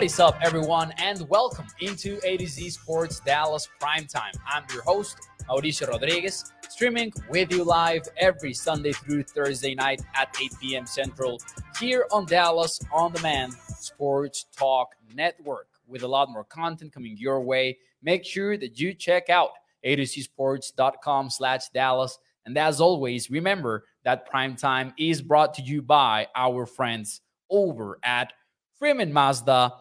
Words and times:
What 0.00 0.06
is 0.06 0.18
up, 0.18 0.38
everyone, 0.40 0.94
and 0.96 1.28
welcome 1.28 1.66
into 1.80 2.18
A 2.24 2.38
to 2.38 2.46
Z 2.46 2.70
Sports 2.70 3.20
Dallas 3.20 3.68
Primetime. 3.78 4.34
I'm 4.48 4.64
your 4.72 4.80
host, 4.80 5.18
Mauricio 5.46 5.88
Rodriguez, 5.88 6.54
streaming 6.70 7.12
with 7.28 7.52
you 7.52 7.64
live 7.64 8.08
every 8.16 8.54
Sunday 8.54 8.92
through 8.92 9.24
Thursday 9.24 9.74
night 9.74 10.00
at 10.14 10.34
8 10.40 10.52
p.m. 10.58 10.86
Central 10.86 11.38
here 11.78 12.06
on 12.10 12.24
Dallas 12.24 12.80
On 12.90 13.12
Demand 13.12 13.52
Sports 13.52 14.46
Talk 14.56 14.88
Network 15.14 15.68
with 15.86 16.02
a 16.02 16.08
lot 16.08 16.30
more 16.30 16.44
content 16.44 16.94
coming 16.94 17.18
your 17.18 17.42
way. 17.42 17.76
Make 18.02 18.24
sure 18.24 18.56
that 18.56 18.80
you 18.80 18.94
check 18.94 19.28
out 19.28 19.50
a 19.84 19.96
to 19.96 20.06
Z 20.06 20.22
sports.com 20.22 21.28
slash 21.28 21.68
Dallas. 21.74 22.18
And 22.46 22.56
as 22.56 22.80
always, 22.80 23.30
remember 23.30 23.84
that 24.04 24.32
Primetime 24.32 24.94
is 24.98 25.20
brought 25.20 25.52
to 25.56 25.62
you 25.62 25.82
by 25.82 26.26
our 26.34 26.64
friends 26.64 27.20
over 27.50 27.98
at 28.02 28.32
Freeman 28.78 29.12
Mazda 29.12 29.74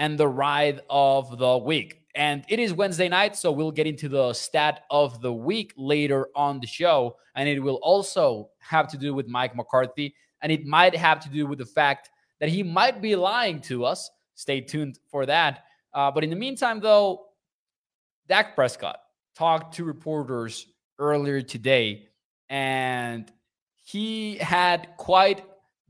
and 0.00 0.16
the 0.16 0.26
ride 0.26 0.80
of 0.88 1.38
the 1.38 1.58
week. 1.58 2.00
And 2.14 2.42
it 2.48 2.58
is 2.58 2.72
Wednesday 2.72 3.08
night, 3.08 3.36
so 3.36 3.52
we'll 3.52 3.70
get 3.70 3.86
into 3.86 4.08
the 4.08 4.32
stat 4.32 4.84
of 4.90 5.20
the 5.20 5.32
week 5.32 5.74
later 5.76 6.28
on 6.34 6.58
the 6.58 6.66
show. 6.66 7.18
And 7.36 7.46
it 7.46 7.60
will 7.60 7.78
also 7.82 8.48
have 8.58 8.88
to 8.88 8.96
do 8.96 9.12
with 9.12 9.28
Mike 9.28 9.54
McCarthy. 9.54 10.14
And 10.40 10.50
it 10.50 10.64
might 10.64 10.96
have 10.96 11.20
to 11.20 11.28
do 11.28 11.46
with 11.46 11.58
the 11.58 11.66
fact 11.66 12.08
that 12.40 12.48
he 12.48 12.62
might 12.62 13.02
be 13.02 13.14
lying 13.14 13.60
to 13.60 13.84
us. 13.84 14.10
Stay 14.34 14.62
tuned 14.62 14.98
for 15.10 15.26
that. 15.26 15.64
Uh, 15.92 16.10
but 16.10 16.24
in 16.24 16.30
the 16.30 16.36
meantime, 16.36 16.80
though, 16.80 17.26
Dak 18.26 18.54
Prescott 18.54 19.00
talked 19.36 19.74
to 19.74 19.84
reporters 19.84 20.66
earlier 20.98 21.42
today, 21.42 22.08
and 22.48 23.30
he 23.84 24.36
had 24.36 24.88
quite 24.96 25.44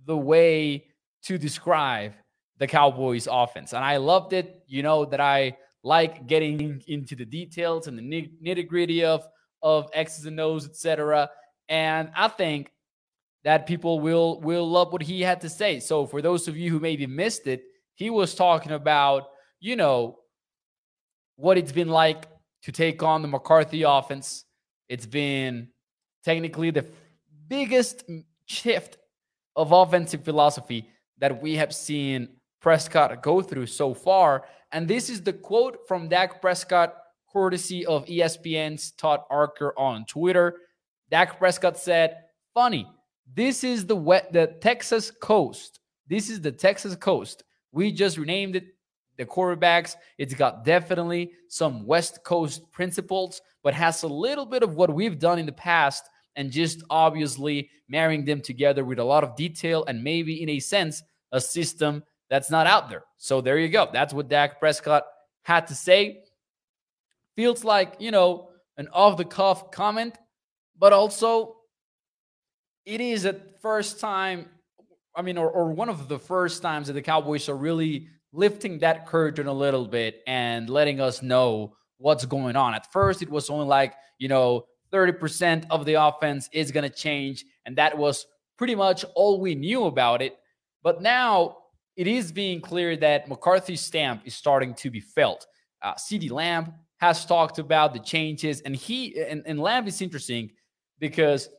the 0.04 0.16
way 0.16 0.86
to 1.22 1.38
describe 1.38 2.14
the 2.60 2.66
Cowboys 2.66 3.26
offense. 3.28 3.72
And 3.72 3.82
I 3.82 3.96
loved 3.96 4.32
it. 4.32 4.62
You 4.68 4.84
know 4.84 5.04
that 5.06 5.20
I 5.20 5.56
like 5.82 6.26
getting 6.26 6.82
into 6.86 7.16
the 7.16 7.24
details 7.24 7.88
and 7.88 7.98
the 7.98 8.02
nitty 8.02 8.68
gritty 8.68 9.02
of, 9.02 9.26
of 9.62 9.90
X's 9.94 10.26
and 10.26 10.38
O's, 10.38 10.66
etc. 10.66 11.30
And 11.68 12.10
I 12.14 12.28
think 12.28 12.70
that 13.44 13.66
people 13.66 13.98
will 13.98 14.38
will 14.42 14.70
love 14.70 14.92
what 14.92 15.02
he 15.02 15.22
had 15.22 15.40
to 15.40 15.48
say. 15.48 15.80
So 15.80 16.06
for 16.06 16.20
those 16.20 16.46
of 16.46 16.56
you 16.56 16.70
who 16.70 16.78
maybe 16.78 17.06
missed 17.06 17.46
it, 17.46 17.62
he 17.94 18.10
was 18.10 18.34
talking 18.34 18.72
about, 18.72 19.28
you 19.58 19.74
know, 19.76 20.18
what 21.36 21.56
it's 21.56 21.72
been 21.72 21.88
like 21.88 22.26
to 22.64 22.72
take 22.72 23.02
on 23.02 23.22
the 23.22 23.28
McCarthy 23.28 23.82
offense. 23.82 24.44
It's 24.90 25.06
been 25.06 25.68
technically 26.24 26.70
the 26.70 26.84
biggest 27.48 28.04
shift 28.44 28.98
of 29.56 29.72
offensive 29.72 30.24
philosophy 30.24 30.90
that 31.18 31.40
we 31.40 31.54
have 31.56 31.74
seen 31.74 32.28
Prescott 32.60 33.22
go 33.22 33.42
through 33.42 33.66
so 33.66 33.94
far. 33.94 34.44
And 34.72 34.86
this 34.86 35.10
is 35.10 35.22
the 35.22 35.32
quote 35.32 35.88
from 35.88 36.08
Dak 36.08 36.40
Prescott, 36.40 36.94
courtesy 37.32 37.86
of 37.86 38.06
ESPN's 38.06 38.92
Todd 38.92 39.20
Archer 39.30 39.78
on 39.78 40.04
Twitter. 40.04 40.56
Dak 41.10 41.38
Prescott 41.38 41.78
said, 41.78 42.16
Funny, 42.54 42.86
this 43.34 43.64
is 43.64 43.86
the 43.86 43.96
wet 43.96 44.32
the 44.32 44.46
Texas 44.60 45.10
coast. 45.10 45.80
This 46.08 46.30
is 46.30 46.40
the 46.40 46.52
Texas 46.52 46.96
coast. 46.96 47.44
We 47.72 47.92
just 47.92 48.18
renamed 48.18 48.56
it 48.56 48.66
the 49.16 49.26
quarterbacks. 49.26 49.96
It's 50.18 50.34
got 50.34 50.64
definitely 50.64 51.32
some 51.48 51.86
West 51.86 52.24
Coast 52.24 52.70
principles, 52.72 53.42
but 53.62 53.74
has 53.74 54.02
a 54.02 54.08
little 54.08 54.46
bit 54.46 54.62
of 54.62 54.74
what 54.74 54.92
we've 54.92 55.18
done 55.18 55.38
in 55.38 55.46
the 55.46 55.52
past 55.52 56.08
and 56.36 56.50
just 56.50 56.82
obviously 56.88 57.68
marrying 57.88 58.24
them 58.24 58.40
together 58.40 58.84
with 58.84 58.98
a 58.98 59.04
lot 59.04 59.22
of 59.22 59.36
detail 59.36 59.84
and 59.86 60.02
maybe 60.02 60.42
in 60.42 60.48
a 60.48 60.58
sense 60.58 61.02
a 61.32 61.40
system 61.40 62.02
that's 62.30 62.50
not 62.50 62.66
out 62.66 62.88
there. 62.88 63.04
So 63.18 63.40
there 63.40 63.58
you 63.58 63.68
go. 63.68 63.88
That's 63.92 64.14
what 64.14 64.28
Dak 64.28 64.60
Prescott 64.60 65.04
had 65.42 65.66
to 65.66 65.74
say. 65.74 66.22
Feels 67.36 67.64
like, 67.64 67.96
you 67.98 68.12
know, 68.12 68.50
an 68.76 68.88
off 68.92 69.16
the 69.16 69.24
cuff 69.24 69.70
comment, 69.72 70.16
but 70.78 70.92
also 70.92 71.56
it 72.86 73.00
is 73.00 73.24
a 73.24 73.36
first 73.60 74.00
time, 74.00 74.48
I 75.14 75.22
mean, 75.22 75.36
or, 75.36 75.50
or 75.50 75.72
one 75.72 75.88
of 75.88 76.08
the 76.08 76.18
first 76.18 76.62
times 76.62 76.86
that 76.86 76.94
the 76.94 77.02
Cowboys 77.02 77.48
are 77.48 77.56
really 77.56 78.08
lifting 78.32 78.78
that 78.78 79.06
curtain 79.06 79.48
a 79.48 79.52
little 79.52 79.86
bit 79.86 80.22
and 80.26 80.70
letting 80.70 81.00
us 81.00 81.22
know 81.22 81.74
what's 81.98 82.24
going 82.24 82.56
on. 82.56 82.74
At 82.74 82.90
first, 82.92 83.22
it 83.22 83.28
was 83.28 83.50
only 83.50 83.66
like, 83.66 83.94
you 84.18 84.28
know, 84.28 84.64
30% 84.92 85.66
of 85.70 85.84
the 85.84 85.94
offense 85.94 86.48
is 86.52 86.70
going 86.70 86.88
to 86.88 86.94
change. 86.94 87.44
And 87.66 87.76
that 87.76 87.98
was 87.98 88.26
pretty 88.56 88.74
much 88.74 89.04
all 89.14 89.40
we 89.40 89.54
knew 89.54 89.84
about 89.84 90.22
it. 90.22 90.36
But 90.82 91.02
now 91.02 91.56
it 92.00 92.06
is 92.06 92.32
being 92.32 92.62
clear 92.62 92.96
that 92.96 93.28
McCarthy's 93.28 93.82
stamp 93.82 94.22
is 94.24 94.34
starting 94.34 94.72
to 94.76 94.90
be 94.90 95.00
felt. 95.00 95.46
Uh, 95.82 95.92
CeeDee 95.96 96.30
Lamb 96.30 96.72
has 96.96 97.26
talked 97.26 97.58
about 97.58 97.92
the 97.92 97.98
changes, 97.98 98.62
and 98.62 98.74
he 98.74 99.22
and, 99.22 99.42
and 99.44 99.60
Lamb 99.60 99.86
is 99.86 100.00
interesting 100.00 100.50
because 100.98 101.50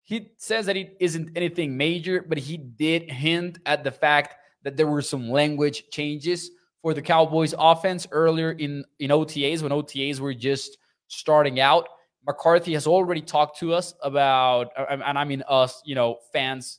he 0.00 0.30
says 0.38 0.64
that 0.64 0.78
it 0.78 0.96
isn't 1.00 1.36
anything 1.36 1.76
major, 1.76 2.24
but 2.26 2.38
he 2.38 2.56
did 2.56 3.10
hint 3.10 3.58
at 3.66 3.84
the 3.84 3.90
fact 3.90 4.36
that 4.62 4.74
there 4.74 4.86
were 4.86 5.02
some 5.02 5.28
language 5.28 5.84
changes 5.90 6.50
for 6.80 6.94
the 6.94 7.02
Cowboys 7.02 7.54
offense 7.58 8.06
earlier 8.10 8.52
in 8.52 8.82
in 9.00 9.10
OTAs 9.10 9.60
when 9.60 9.70
OTAs 9.70 10.18
were 10.18 10.32
just 10.32 10.78
starting 11.08 11.60
out. 11.60 11.86
McCarthy 12.26 12.72
has 12.72 12.86
already 12.86 13.20
talked 13.20 13.58
to 13.58 13.74
us 13.74 13.92
about, 14.02 14.72
and 14.78 15.18
I 15.18 15.24
mean 15.24 15.42
us, 15.46 15.82
you 15.84 15.94
know, 15.94 16.20
fans 16.32 16.78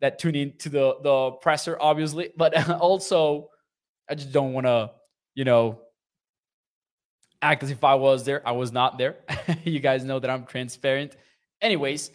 that 0.00 0.18
tune 0.18 0.34
in 0.34 0.56
to 0.58 0.68
the 0.68 0.96
the 1.02 1.30
presser, 1.40 1.76
obviously, 1.80 2.30
but 2.36 2.70
also 2.80 3.50
I 4.08 4.14
just 4.14 4.32
don't 4.32 4.52
want 4.52 4.66
to, 4.66 4.92
you 5.34 5.44
know, 5.44 5.80
act 7.42 7.62
as 7.62 7.70
if 7.70 7.84
I 7.84 7.94
was 7.94 8.24
there. 8.24 8.46
I 8.46 8.52
was 8.52 8.72
not 8.72 8.98
there. 8.98 9.16
you 9.64 9.80
guys 9.80 10.04
know 10.04 10.18
that 10.18 10.30
I'm 10.30 10.44
transparent. 10.44 11.16
Anyways, 11.60 12.10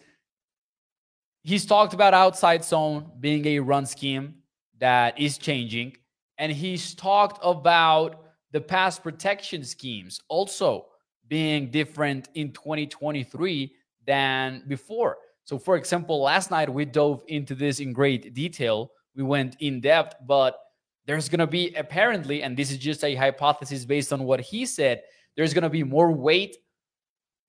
he's 1.42 1.66
talked 1.66 1.94
about 1.94 2.14
outside 2.14 2.64
zone 2.64 3.10
being 3.20 3.46
a 3.46 3.60
run 3.60 3.86
scheme 3.86 4.34
that 4.78 5.18
is 5.18 5.38
changing, 5.38 5.96
and 6.38 6.50
he's 6.50 6.94
talked 6.94 7.38
about 7.42 8.24
the 8.52 8.60
pass 8.60 8.98
protection 8.98 9.64
schemes 9.64 10.20
also 10.28 10.86
being 11.28 11.70
different 11.70 12.28
in 12.34 12.52
2023 12.52 13.72
than 14.06 14.62
before. 14.68 15.16
So, 15.44 15.58
for 15.58 15.76
example, 15.76 16.22
last 16.22 16.50
night 16.50 16.72
we 16.72 16.84
dove 16.84 17.22
into 17.28 17.54
this 17.54 17.80
in 17.80 17.92
great 17.92 18.34
detail. 18.34 18.90
We 19.14 19.22
went 19.22 19.56
in 19.60 19.80
depth, 19.80 20.16
but 20.26 20.58
there's 21.06 21.28
going 21.28 21.40
to 21.40 21.46
be 21.46 21.74
apparently, 21.74 22.42
and 22.42 22.56
this 22.56 22.70
is 22.70 22.78
just 22.78 23.04
a 23.04 23.14
hypothesis 23.14 23.84
based 23.84 24.12
on 24.12 24.24
what 24.24 24.40
he 24.40 24.64
said, 24.64 25.02
there's 25.36 25.52
going 25.52 25.62
to 25.62 25.70
be 25.70 25.84
more 25.84 26.10
weight 26.12 26.56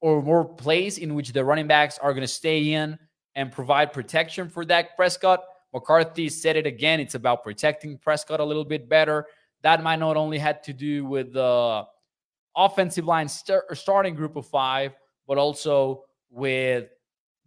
or 0.01 0.21
more 0.21 0.43
plays 0.43 0.97
in 0.97 1.15
which 1.15 1.31
the 1.31 1.43
running 1.43 1.67
backs 1.67 1.97
are 1.97 2.13
going 2.13 2.21
to 2.21 2.27
stay 2.27 2.73
in 2.73 2.99
and 3.35 3.51
provide 3.51 3.93
protection 3.93 4.49
for 4.49 4.65
Dak 4.65 4.95
Prescott. 4.95 5.43
McCarthy 5.73 6.29
said 6.29 6.55
it 6.55 6.65
again. 6.65 6.99
It's 6.99 7.15
about 7.15 7.43
protecting 7.43 7.97
Prescott 7.97 8.39
a 8.39 8.45
little 8.45 8.65
bit 8.65 8.87
better. 8.89 9.25
That 9.61 9.83
might 9.83 9.99
not 9.99 10.17
only 10.17 10.37
had 10.37 10.63
to 10.63 10.73
do 10.73 11.05
with 11.05 11.33
the 11.33 11.83
offensive 12.55 13.05
line 13.05 13.27
st- 13.27 13.63
starting 13.73 14.15
group 14.15 14.35
of 14.35 14.47
five, 14.47 14.93
but 15.27 15.37
also 15.37 16.03
with 16.29 16.89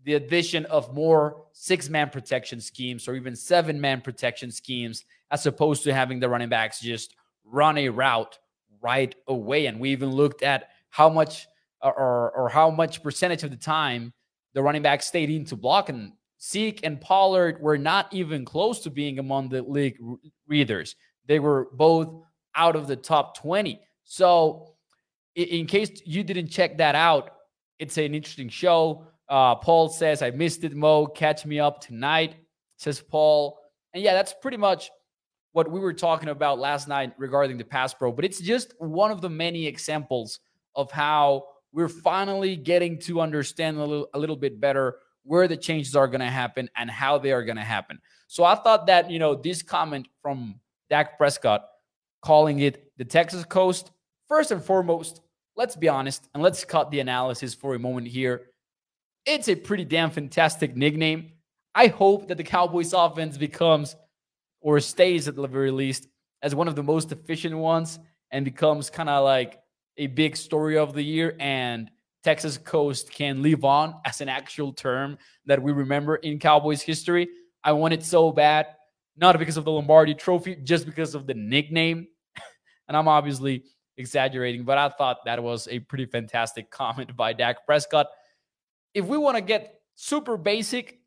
the 0.08 0.14
addition 0.14 0.64
of 0.66 0.94
more 0.94 1.44
six 1.52 1.91
man 1.91 2.08
protection 2.08 2.62
schemes 2.62 3.06
or 3.06 3.14
even 3.14 3.36
seven 3.36 3.78
man 3.78 4.00
protection 4.00 4.50
schemes, 4.50 5.04
as 5.30 5.44
opposed 5.44 5.82
to 5.82 5.92
having 5.92 6.19
the 6.19 6.26
running 6.26 6.48
backs 6.48 6.80
just 6.80 7.14
run 7.44 7.76
a 7.76 7.91
route 7.91 8.38
right 8.80 9.14
away. 9.26 9.66
And 9.66 9.78
we 9.78 9.91
even 9.91 10.08
looked 10.10 10.42
at 10.42 10.70
how 10.88 11.10
much 11.10 11.46
or, 11.82 12.30
or 12.34 12.48
how 12.48 12.70
much 12.70 13.02
percentage 13.02 13.42
of 13.42 13.50
the 13.50 13.56
time 13.58 14.14
the 14.55 14.62
running 14.62 14.81
back 14.81 15.02
stayed 15.02 15.28
in 15.28 15.44
to 15.44 15.56
block. 15.56 15.90
And 15.90 16.12
Zeke 16.43 16.81
and 16.84 16.99
Pollard 16.99 17.60
were 17.60 17.76
not 17.76 18.10
even 18.10 18.46
close 18.46 18.81
to 18.84 18.90
being 18.90 19.19
among 19.19 19.50
the 19.50 19.60
league 19.60 19.99
readers. 20.46 20.96
They 21.26 21.38
were 21.38 21.69
both 21.75 22.14
out 22.55 22.76
of 22.76 22.87
the 22.87 22.96
top 22.96 23.37
20. 23.37 23.78
So, 24.05 24.72
in 25.34 25.66
case 25.66 26.00
you 26.06 26.25
didn't 26.25 26.49
check 26.49 26.78
that 26.78 26.94
out, 26.94 27.31
it's 27.78 27.99
an 27.99 28.14
interesting 28.14 28.49
show. 28.49 29.05
Uh, 29.28 29.54
Paul 29.56 29.88
says, 29.88 30.22
I 30.22 30.30
missed 30.30 30.64
it, 30.64 30.75
Mo. 30.75 31.06
Catch 31.06 31.44
me 31.44 31.60
up 31.60 31.80
tonight, 31.80 32.36
says 32.76 33.00
Paul. 33.00 33.58
And 33.92 34.02
yeah, 34.02 34.14
that's 34.14 34.34
pretty 34.40 34.56
much 34.56 34.90
what 35.52 35.70
we 35.70 35.80
were 35.80 35.92
talking 35.92 36.28
about 36.28 36.58
last 36.58 36.88
night 36.88 37.12
regarding 37.19 37.58
the 37.58 37.64
pass 37.64 37.92
pro. 37.92 38.12
But 38.12 38.25
it's 38.25 38.40
just 38.40 38.75
one 38.78 39.10
of 39.10 39.20
the 39.20 39.30
many 39.30 39.66
examples 39.66 40.40
of 40.75 40.90
how 40.90 41.46
we're 41.72 41.88
finally 41.88 42.56
getting 42.56 42.98
to 43.00 43.20
understand 43.20 43.76
a 43.76 43.80
little, 43.80 44.08
a 44.14 44.19
little 44.19 44.36
bit 44.36 44.60
better 44.60 44.98
where 45.25 45.46
the 45.46 45.56
changes 45.56 45.94
are 45.94 46.08
going 46.08 46.20
to 46.20 46.26
happen 46.26 46.70
and 46.76 46.90
how 46.90 47.19
they 47.19 47.32
are 47.32 47.44
going 47.44 47.56
to 47.56 47.62
happen. 47.62 47.98
So 48.28 48.44
I 48.44 48.54
thought 48.54 48.86
that, 48.86 49.10
you 49.10 49.19
know, 49.19 49.34
this 49.34 49.62
comment 49.62 50.08
from 50.22 50.60
Dak 50.88 51.19
Prescott 51.19 51.66
calling 52.22 52.60
it 52.60 52.92
the 52.96 53.04
Texas 53.04 53.44
coast, 53.44 53.90
first 54.26 54.50
and 54.50 54.62
foremost, 54.62 55.20
let's 55.56 55.76
be 55.76 55.88
honest 55.88 56.28
and 56.34 56.42
let's 56.42 56.64
cut 56.64 56.90
the 56.90 57.00
analysis 57.00 57.54
for 57.54 57.74
a 57.74 57.78
moment 57.78 58.06
here. 58.06 58.47
It's 59.30 59.50
a 59.50 59.54
pretty 59.54 59.84
damn 59.84 60.10
fantastic 60.10 60.75
nickname. 60.75 61.32
I 61.75 61.88
hope 61.88 62.28
that 62.28 62.38
the 62.38 62.42
Cowboys 62.42 62.94
offense 62.94 63.36
becomes 63.36 63.94
or 64.62 64.80
stays 64.80 65.28
at 65.28 65.36
the 65.36 65.46
very 65.46 65.70
least 65.70 66.08
as 66.40 66.54
one 66.54 66.66
of 66.66 66.75
the 66.75 66.82
most 66.82 67.12
efficient 67.12 67.54
ones 67.54 67.98
and 68.30 68.42
becomes 68.42 68.88
kind 68.88 69.10
of 69.10 69.25
like 69.25 69.60
a 69.98 70.06
big 70.06 70.34
story 70.34 70.78
of 70.78 70.94
the 70.94 71.02
year. 71.02 71.36
And 71.38 71.90
Texas 72.25 72.56
Coast 72.56 73.10
can 73.10 73.42
live 73.42 73.66
on 73.66 73.96
as 74.06 74.22
an 74.22 74.30
actual 74.30 74.72
term 74.72 75.19
that 75.44 75.62
we 75.62 75.72
remember 75.72 76.16
in 76.16 76.38
Cowboys 76.38 76.81
history. 76.81 77.28
I 77.62 77.72
want 77.72 77.92
it 77.92 78.04
so 78.04 78.32
bad, 78.32 78.69
not 79.14 79.38
because 79.38 79.58
of 79.58 79.66
the 79.66 79.70
Lombardi 79.70 80.14
trophy, 80.14 80.56
just 80.56 80.86
because 80.86 81.14
of 81.14 81.26
the 81.26 81.34
nickname. 81.34 82.08
and 82.88 82.96
I'm 82.96 83.08
obviously 83.08 83.64
exaggerating, 83.98 84.64
but 84.64 84.78
I 84.78 84.88
thought 84.88 85.19
that 85.26 85.42
was 85.42 85.69
a 85.69 85.81
pretty 85.81 86.06
fantastic 86.06 86.70
comment 86.70 87.14
by 87.14 87.34
Dak 87.34 87.66
Prescott. 87.66 88.06
If 88.98 89.04
we 89.04 89.16
want 89.16 89.36
to 89.36 89.40
get 89.40 89.80
super 89.94 90.36
basic 90.36 90.98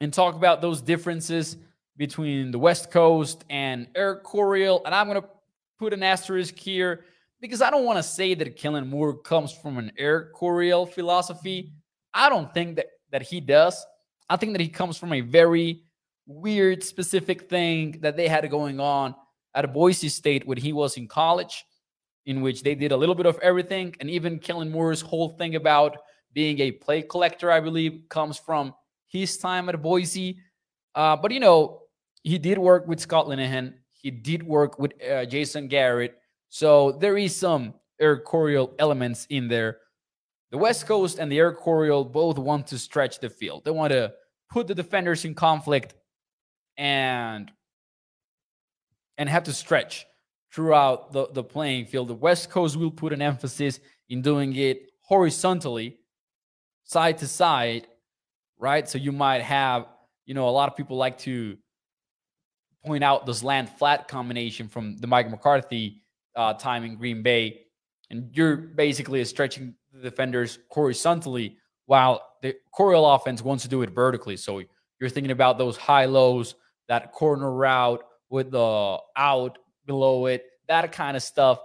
and 0.00 0.12
talk 0.12 0.36
about 0.36 0.62
those 0.62 0.80
differences 0.80 1.56
between 1.96 2.52
the 2.52 2.58
West 2.60 2.92
Coast 2.92 3.44
and 3.50 3.88
Air 3.96 4.20
Coryell, 4.20 4.80
and 4.86 4.94
I'm 4.94 5.08
going 5.08 5.20
to 5.20 5.28
put 5.76 5.92
an 5.92 6.04
asterisk 6.04 6.56
here 6.56 7.04
because 7.40 7.60
I 7.62 7.70
don't 7.70 7.84
want 7.84 7.98
to 7.98 8.02
say 8.04 8.34
that 8.34 8.54
Kellen 8.54 8.88
Moore 8.88 9.12
comes 9.12 9.50
from 9.50 9.76
an 9.78 9.90
Air 9.98 10.30
Coryell 10.36 10.86
philosophy. 10.86 11.72
I 12.14 12.28
don't 12.28 12.54
think 12.54 12.76
that, 12.76 12.86
that 13.10 13.22
he 13.22 13.40
does. 13.40 13.84
I 14.30 14.36
think 14.36 14.52
that 14.52 14.60
he 14.60 14.68
comes 14.68 14.96
from 14.96 15.12
a 15.14 15.20
very 15.20 15.82
weird, 16.28 16.84
specific 16.84 17.50
thing 17.50 17.98
that 18.02 18.16
they 18.16 18.28
had 18.28 18.48
going 18.52 18.78
on 18.78 19.16
at 19.52 19.72
Boise 19.72 20.08
State 20.08 20.46
when 20.46 20.58
he 20.58 20.72
was 20.72 20.96
in 20.96 21.08
college, 21.08 21.64
in 22.24 22.40
which 22.40 22.62
they 22.62 22.76
did 22.76 22.92
a 22.92 22.96
little 22.96 23.16
bit 23.16 23.26
of 23.26 23.36
everything. 23.40 23.96
And 23.98 24.08
even 24.08 24.38
Kellen 24.38 24.70
Moore's 24.70 25.00
whole 25.00 25.30
thing 25.30 25.56
about 25.56 25.96
being 26.34 26.60
a 26.60 26.72
play 26.72 27.02
collector, 27.02 27.50
I 27.50 27.60
believe, 27.60 28.02
comes 28.08 28.38
from 28.38 28.74
his 29.06 29.38
time 29.38 29.68
at 29.68 29.80
Boise. 29.80 30.38
Uh, 30.94 31.16
but, 31.16 31.30
you 31.30 31.40
know, 31.40 31.82
he 32.22 32.38
did 32.38 32.58
work 32.58 32.86
with 32.86 33.00
Scott 33.00 33.26
Linehan. 33.26 33.74
He 33.92 34.10
did 34.10 34.42
work 34.42 34.78
with 34.78 34.92
uh, 35.02 35.24
Jason 35.24 35.68
Garrett. 35.68 36.18
So 36.48 36.92
there 36.92 37.16
is 37.16 37.34
some 37.34 37.74
Air 38.00 38.18
Coryell 38.18 38.74
elements 38.78 39.26
in 39.30 39.48
there. 39.48 39.78
The 40.50 40.58
West 40.58 40.86
Coast 40.86 41.18
and 41.18 41.30
the 41.30 41.38
Air 41.38 41.52
Coryell 41.52 42.04
both 42.04 42.38
want 42.38 42.66
to 42.68 42.78
stretch 42.78 43.18
the 43.18 43.30
field. 43.30 43.64
They 43.64 43.70
want 43.70 43.92
to 43.92 44.12
put 44.50 44.66
the 44.66 44.74
defenders 44.74 45.24
in 45.24 45.34
conflict 45.34 45.94
and 46.76 47.50
and 49.16 49.28
have 49.28 49.44
to 49.44 49.52
stretch 49.52 50.06
throughout 50.52 51.12
the, 51.12 51.28
the 51.32 51.42
playing 51.42 51.86
field. 51.86 52.08
The 52.08 52.14
West 52.14 52.50
Coast 52.50 52.76
will 52.76 52.90
put 52.90 53.12
an 53.12 53.22
emphasis 53.22 53.80
in 54.08 54.22
doing 54.22 54.54
it 54.54 54.90
horizontally, 55.02 55.98
side 56.94 57.18
to 57.18 57.26
side, 57.26 57.88
right? 58.56 58.88
So 58.88 58.98
you 58.98 59.10
might 59.10 59.42
have, 59.42 59.86
you 60.26 60.34
know, 60.34 60.48
a 60.48 60.54
lot 60.58 60.68
of 60.70 60.76
people 60.76 60.96
like 60.96 61.18
to 61.18 61.58
point 62.86 63.02
out 63.02 63.26
the 63.26 63.34
slant 63.34 63.68
flat 63.68 64.06
combination 64.06 64.68
from 64.68 64.96
the 64.98 65.08
Mike 65.08 65.28
McCarthy 65.28 66.02
uh, 66.36 66.54
time 66.54 66.84
in 66.84 66.94
Green 66.94 67.20
Bay. 67.20 67.62
And 68.10 68.30
you're 68.32 68.56
basically 68.56 69.24
stretching 69.24 69.74
the 69.92 70.08
defenders 70.08 70.60
horizontally 70.70 71.56
while 71.86 72.22
the 72.42 72.54
Coryell 72.72 73.12
offense 73.12 73.42
wants 73.42 73.64
to 73.64 73.68
do 73.68 73.82
it 73.82 73.90
vertically. 73.90 74.36
So 74.36 74.62
you're 75.00 75.10
thinking 75.10 75.32
about 75.32 75.58
those 75.58 75.76
high 75.76 76.04
lows, 76.04 76.54
that 76.86 77.10
corner 77.10 77.50
route 77.50 78.04
with 78.30 78.52
the 78.52 78.98
out 79.16 79.58
below 79.84 80.26
it, 80.26 80.44
that 80.68 80.92
kind 80.92 81.16
of 81.16 81.24
stuff. 81.24 81.58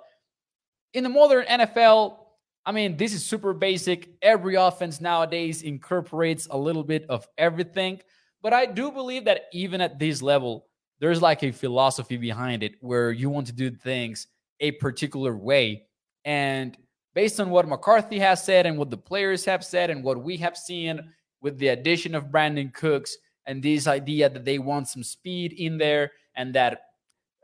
In 0.93 1.03
the 1.03 1.09
modern 1.09 1.45
NFL, 1.45 2.17
I 2.65 2.71
mean, 2.71 2.97
this 2.97 3.13
is 3.13 3.25
super 3.25 3.53
basic. 3.53 4.09
Every 4.21 4.55
offense 4.55 5.01
nowadays 5.01 5.61
incorporates 5.63 6.47
a 6.51 6.57
little 6.57 6.83
bit 6.83 7.05
of 7.09 7.27
everything. 7.37 8.01
But 8.41 8.53
I 8.53 8.65
do 8.65 8.91
believe 8.91 9.25
that 9.25 9.43
even 9.53 9.81
at 9.81 9.99
this 9.99 10.21
level, 10.21 10.67
there's 10.99 11.21
like 11.21 11.43
a 11.43 11.51
philosophy 11.51 12.17
behind 12.17 12.63
it 12.63 12.75
where 12.81 13.11
you 13.11 13.29
want 13.29 13.47
to 13.47 13.53
do 13.53 13.71
things 13.71 14.27
a 14.59 14.71
particular 14.73 15.35
way. 15.35 15.87
And 16.25 16.77
based 17.13 17.39
on 17.39 17.49
what 17.49 17.67
McCarthy 17.67 18.19
has 18.19 18.43
said 18.43 18.65
and 18.65 18.77
what 18.77 18.89
the 18.89 18.97
players 18.97 19.45
have 19.45 19.63
said 19.63 19.89
and 19.89 20.03
what 20.03 20.21
we 20.21 20.37
have 20.37 20.57
seen 20.57 20.99
with 21.41 21.57
the 21.57 21.69
addition 21.69 22.15
of 22.15 22.25
Brandin 22.25 22.73
Cooks 22.73 23.17
and 23.45 23.63
this 23.63 23.87
idea 23.87 24.29
that 24.29 24.45
they 24.45 24.59
want 24.59 24.87
some 24.87 25.03
speed 25.03 25.53
in 25.53 25.77
there 25.77 26.11
and 26.35 26.53
that 26.53 26.81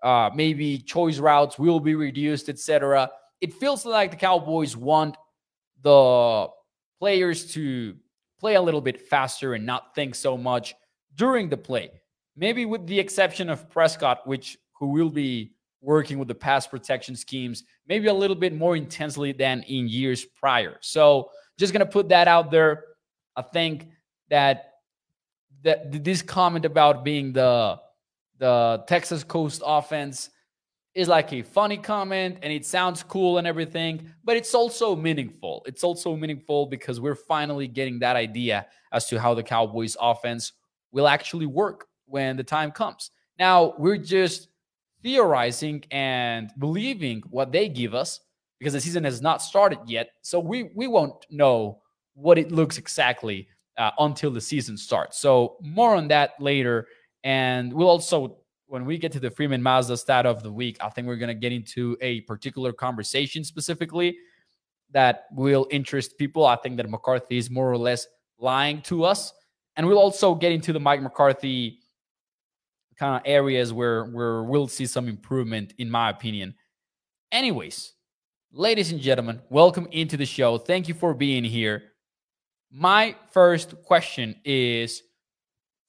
uh, 0.03 0.29
maybe 0.35 0.77
choice 0.77 1.17
routes 1.17 1.57
will 1.57 1.79
be 1.79 1.95
reduced, 1.95 2.49
etc. 2.49 3.09
It 3.41 3.53
feels 3.53 3.85
like 3.85 4.11
the 4.11 4.17
Cowboys 4.17 4.75
want 4.75 5.17
the 5.81 6.47
players 6.99 7.53
to 7.53 7.95
play 8.39 8.55
a 8.55 8.61
little 8.61 8.81
bit 8.81 9.01
faster 9.01 9.53
and 9.53 9.65
not 9.65 9.95
think 9.95 10.15
so 10.15 10.37
much 10.37 10.75
during 11.15 11.49
the 11.49 11.57
play. 11.57 11.91
Maybe 12.35 12.65
with 12.65 12.85
the 12.87 12.99
exception 12.99 13.49
of 13.49 13.69
Prescott, 13.69 14.25
which 14.27 14.57
who 14.73 14.87
will 14.87 15.09
be 15.09 15.53
working 15.81 16.17
with 16.19 16.27
the 16.27 16.35
pass 16.35 16.65
protection 16.65 17.15
schemes 17.15 17.63
maybe 17.87 18.07
a 18.07 18.13
little 18.13 18.35
bit 18.35 18.53
more 18.53 18.75
intensely 18.75 19.31
than 19.31 19.61
in 19.63 19.87
years 19.87 20.25
prior. 20.25 20.77
So 20.81 21.29
just 21.57 21.73
gonna 21.73 21.85
put 21.85 22.09
that 22.09 22.27
out 22.27 22.51
there. 22.51 22.83
I 23.35 23.41
think 23.41 23.89
that 24.29 24.71
that 25.63 26.03
this 26.03 26.21
comment 26.21 26.65
about 26.65 27.03
being 27.03 27.33
the 27.33 27.79
the 28.37 28.83
Texas 28.87 29.23
Coast 29.23 29.61
offense 29.65 30.29
is 30.95 31.07
like 31.09 31.33
a 31.33 31.41
funny 31.41 31.77
comment 31.77 32.37
and 32.41 32.51
it 32.51 32.65
sounds 32.65 33.03
cool 33.03 33.37
and 33.37 33.45
everything, 33.45 34.09
but 34.23 34.37
it's 34.37 34.55
also 34.55 34.95
meaningful. 34.95 35.61
It's 35.67 35.83
also 35.83 36.15
meaningful 36.15 36.67
because 36.67 37.01
we're 37.01 37.15
finally 37.15 37.67
getting 37.67 37.99
that 37.99 38.15
idea 38.15 38.65
as 38.93 39.07
to 39.09 39.19
how 39.19 39.33
the 39.33 39.43
Cowboys 39.43 39.97
offense 39.99 40.53
will 40.91 41.07
actually 41.07 41.45
work 41.45 41.87
when 42.05 42.37
the 42.37 42.43
time 42.43 42.71
comes. 42.71 43.11
Now, 43.37 43.73
we're 43.77 43.97
just 43.97 44.47
theorizing 45.03 45.83
and 45.91 46.51
believing 46.57 47.21
what 47.29 47.51
they 47.51 47.67
give 47.67 47.93
us 47.93 48.21
because 48.59 48.73
the 48.73 48.79
season 48.81 49.03
has 49.03 49.21
not 49.21 49.41
started 49.41 49.79
yet. 49.85 50.11
So 50.21 50.39
we 50.39 50.71
we 50.75 50.87
won't 50.87 51.25
know 51.29 51.81
what 52.13 52.37
it 52.37 52.51
looks 52.51 52.77
exactly 52.77 53.49
uh, 53.77 53.91
until 53.99 54.31
the 54.31 54.41
season 54.41 54.77
starts. 54.77 55.19
So 55.19 55.57
more 55.61 55.95
on 55.95 56.07
that 56.07 56.31
later. 56.39 56.87
And 57.23 57.73
we'll 57.73 57.89
also, 57.89 58.37
when 58.67 58.85
we 58.85 58.97
get 58.97 59.11
to 59.13 59.19
the 59.19 59.29
Freeman 59.29 59.61
Mazda 59.61 59.97
stat 59.97 60.25
of 60.25 60.43
the 60.43 60.51
week, 60.51 60.77
I 60.81 60.89
think 60.89 61.07
we're 61.07 61.17
going 61.17 61.27
to 61.27 61.39
get 61.39 61.51
into 61.51 61.97
a 62.01 62.21
particular 62.21 62.73
conversation 62.73 63.43
specifically 63.43 64.17
that 64.91 65.25
will 65.31 65.67
interest 65.71 66.17
people. 66.17 66.45
I 66.45 66.55
think 66.55 66.77
that 66.77 66.89
McCarthy 66.89 67.37
is 67.37 67.49
more 67.49 67.71
or 67.71 67.77
less 67.77 68.07
lying 68.39 68.81
to 68.83 69.03
us. 69.03 69.33
And 69.75 69.87
we'll 69.87 69.99
also 69.99 70.35
get 70.35 70.51
into 70.51 70.73
the 70.73 70.79
Mike 70.79 71.01
McCarthy 71.01 71.79
kind 72.97 73.15
of 73.15 73.21
areas 73.25 73.73
where 73.73 74.05
where 74.05 74.43
we'll 74.43 74.67
see 74.67 74.85
some 74.85 75.07
improvement 75.07 75.73
in 75.77 75.89
my 75.89 76.09
opinion 76.09 76.55
anyways 77.31 77.93
ladies 78.51 78.91
and 78.91 79.01
gentlemen 79.01 79.41
welcome 79.49 79.87
into 79.91 80.15
the 80.15 80.25
show 80.25 80.57
thank 80.57 80.87
you 80.87 80.93
for 80.93 81.13
being 81.13 81.43
here 81.43 81.83
my 82.71 83.15
first 83.31 83.75
question 83.83 84.35
is 84.45 85.01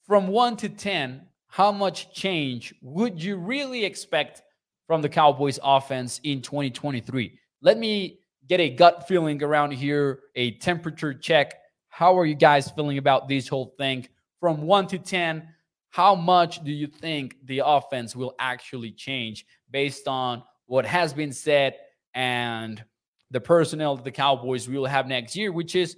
from 0.05 0.29
1 0.29 0.57
to 0.57 0.69
10 0.69 1.27
how 1.57 1.73
much 1.73 2.13
change 2.13 2.75
would 2.83 3.23
you 3.23 3.35
really 3.35 3.83
expect 3.83 4.43
from 4.87 5.01
the 5.01 5.09
cowboys 5.09 5.59
offense 5.63 6.21
in 6.23 6.43
2023 6.43 7.39
let 7.63 7.79
me 7.79 8.19
get 8.47 8.61
a 8.61 8.69
gut 8.69 9.09
feeling 9.09 9.43
around 9.43 9.73
here 9.73 10.21
a 10.35 10.51
temperature 10.59 11.15
check. 11.15 11.55
How 11.89 12.19
are 12.19 12.27
you 12.27 12.35
guys 12.35 12.71
feeling 12.71 12.99
about 12.99 13.27
this 13.27 13.49
whole 13.49 13.75
thing? 13.79 14.07
From 14.39 14.61
1 14.67 14.89
to 14.89 14.99
10 14.99 15.49
how 15.89 16.15
much 16.15 16.63
do 16.63 16.71
you 16.71 16.87
think 16.87 17.39
the 17.45 17.63
offense 17.65 18.15
will 18.15 18.35
actually 18.39 18.91
change 18.91 19.47
based 19.71 20.07
on 20.07 20.43
what 20.67 20.85
has 20.85 21.15
been 21.15 21.33
said 21.33 21.75
and 22.13 22.85
the 23.31 23.41
personnel 23.41 23.97
that 23.97 24.05
the 24.05 24.13
Cowboys 24.13 24.69
will 24.69 24.85
have 24.85 25.07
next 25.07 25.35
year, 25.35 25.51
which 25.53 25.75
is 25.75 25.97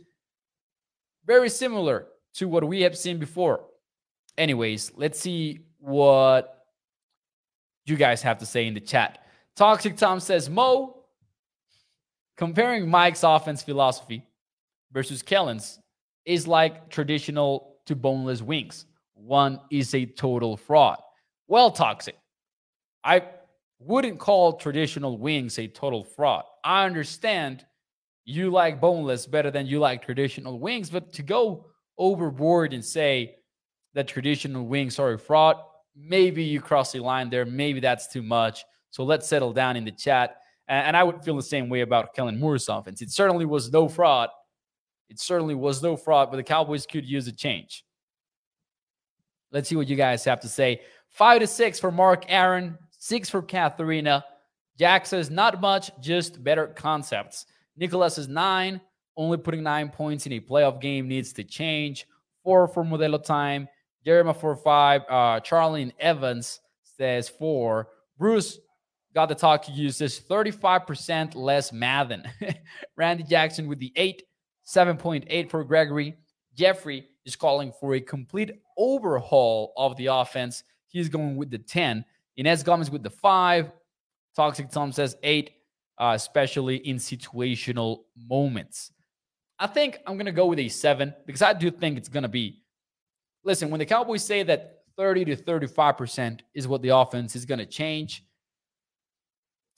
very 1.26 1.48
similar 1.48 2.06
to 2.34 2.46
what 2.46 2.62
we 2.62 2.82
have 2.82 2.96
seen 2.96 3.18
before. 3.18 3.64
Anyways, 4.38 4.92
let's 4.96 5.20
see 5.20 5.66
what 5.78 6.64
you 7.84 7.96
guys 7.96 8.22
have 8.22 8.38
to 8.38 8.46
say 8.46 8.66
in 8.66 8.72
the 8.72 8.80
chat. 8.80 9.18
Toxic 9.56 9.96
Tom 9.96 10.20
says, 10.20 10.48
Mo, 10.48 11.04
comparing 12.36 12.88
Mike's 12.88 13.22
offense 13.22 13.62
philosophy 13.62 14.24
versus 14.92 15.22
Kellen's 15.22 15.78
is 16.24 16.46
like 16.46 16.88
traditional 16.88 17.76
to 17.86 17.94
boneless 17.94 18.40
wings 18.40 18.86
one 19.18 19.60
is 19.70 19.94
a 19.94 20.06
total 20.06 20.56
fraud. 20.56 20.98
Well, 21.48 21.70
toxic. 21.70 22.16
I 23.04 23.22
wouldn't 23.78 24.18
call 24.18 24.54
traditional 24.54 25.18
wings 25.18 25.58
a 25.58 25.66
total 25.66 26.04
fraud. 26.04 26.44
I 26.64 26.84
understand 26.84 27.64
you 28.24 28.50
like 28.50 28.80
boneless 28.80 29.26
better 29.26 29.50
than 29.50 29.66
you 29.66 29.78
like 29.78 30.04
traditional 30.04 30.58
wings, 30.58 30.90
but 30.90 31.12
to 31.14 31.22
go 31.22 31.66
overboard 31.96 32.72
and 32.72 32.84
say 32.84 33.36
that 33.94 34.08
traditional 34.08 34.66
wing, 34.66 34.90
sorry, 34.90 35.18
fraud, 35.18 35.56
maybe 35.96 36.42
you 36.42 36.60
cross 36.60 36.92
the 36.92 37.00
line 37.00 37.30
there. 37.30 37.44
Maybe 37.44 37.80
that's 37.80 38.08
too 38.08 38.22
much. 38.22 38.64
So 38.90 39.04
let's 39.04 39.26
settle 39.26 39.52
down 39.52 39.76
in 39.76 39.84
the 39.84 39.92
chat. 39.92 40.36
And 40.68 40.96
I 40.96 41.02
would 41.02 41.24
feel 41.24 41.36
the 41.36 41.42
same 41.42 41.68
way 41.68 41.80
about 41.80 42.14
Kellen 42.14 42.38
Moore's 42.38 42.68
offense. 42.68 43.00
It 43.00 43.10
certainly 43.10 43.46
was 43.46 43.72
no 43.72 43.88
fraud. 43.88 44.28
It 45.08 45.18
certainly 45.18 45.54
was 45.54 45.82
no 45.82 45.96
fraud, 45.96 46.30
but 46.30 46.36
the 46.36 46.42
Cowboys 46.42 46.86
could 46.86 47.06
use 47.06 47.26
a 47.26 47.32
change. 47.32 47.84
Let's 49.50 49.68
see 49.68 49.76
what 49.76 49.88
you 49.88 49.96
guys 49.96 50.24
have 50.24 50.40
to 50.40 50.48
say. 50.48 50.82
Five 51.08 51.40
to 51.40 51.46
six 51.46 51.80
for 51.80 51.90
Mark 51.90 52.24
Aaron 52.28 52.76
Six 52.98 53.30
for 53.30 53.42
Katharina. 53.42 54.24
Jack 54.76 55.06
says, 55.06 55.30
not 55.30 55.60
much, 55.60 55.90
just 56.00 56.42
better 56.42 56.66
concepts. 56.66 57.46
Nicholas 57.76 58.18
is 58.18 58.28
nine. 58.28 58.80
Only 59.16 59.38
putting 59.38 59.62
nine 59.62 59.88
points 59.88 60.26
in 60.26 60.32
a 60.32 60.40
playoff 60.40 60.80
game 60.80 61.08
needs 61.08 61.32
to 61.34 61.44
change. 61.44 62.06
Four 62.44 62.68
for 62.68 62.84
Modelo 62.84 63.22
time. 63.22 63.68
Jeremy 64.04 64.34
for 64.34 64.56
five. 64.56 65.02
Uh, 65.08 65.40
Charlie 65.40 65.82
and 65.82 65.92
Evans 65.98 66.60
says 66.82 67.28
four. 67.28 67.88
Bruce 68.18 68.58
got 69.14 69.28
the 69.28 69.34
talk. 69.34 69.64
He 69.64 69.72
uses 69.72 70.20
35% 70.20 71.34
less 71.34 71.72
Madden. 71.72 72.24
Randy 72.96 73.24
Jackson 73.24 73.68
with 73.68 73.78
the 73.78 73.92
eight. 73.96 74.22
7.8 74.66 75.50
for 75.50 75.64
Gregory. 75.64 76.14
Jeffrey 76.54 77.06
is 77.24 77.36
calling 77.36 77.72
for 77.80 77.94
a 77.94 78.00
complete 78.00 78.50
overhaul 78.76 79.72
of 79.76 79.96
the 79.96 80.06
offense. 80.06 80.62
He's 80.88 81.08
going 81.08 81.36
with 81.36 81.50
the 81.50 81.58
10. 81.58 82.04
Inez 82.36 82.62
Gomez 82.62 82.90
with 82.90 83.02
the 83.02 83.10
five. 83.10 83.70
Toxic 84.36 84.70
Tom 84.70 84.92
says 84.92 85.16
eight, 85.22 85.50
uh, 85.98 86.12
especially 86.14 86.76
in 86.76 86.96
situational 86.96 88.04
moments. 88.16 88.92
I 89.58 89.66
think 89.66 89.98
I'm 90.06 90.14
going 90.14 90.26
to 90.26 90.32
go 90.32 90.46
with 90.46 90.60
a 90.60 90.68
seven 90.68 91.14
because 91.26 91.42
I 91.42 91.52
do 91.52 91.70
think 91.70 91.98
it's 91.98 92.08
going 92.08 92.22
to 92.22 92.28
be. 92.28 92.57
Listen, 93.48 93.70
when 93.70 93.78
the 93.78 93.86
Cowboys 93.86 94.22
say 94.22 94.42
that 94.42 94.82
30 94.98 95.24
to 95.24 95.36
35% 95.36 96.40
is 96.52 96.68
what 96.68 96.82
the 96.82 96.90
offense 96.90 97.34
is 97.34 97.46
going 97.46 97.60
to 97.60 97.64
change, 97.64 98.22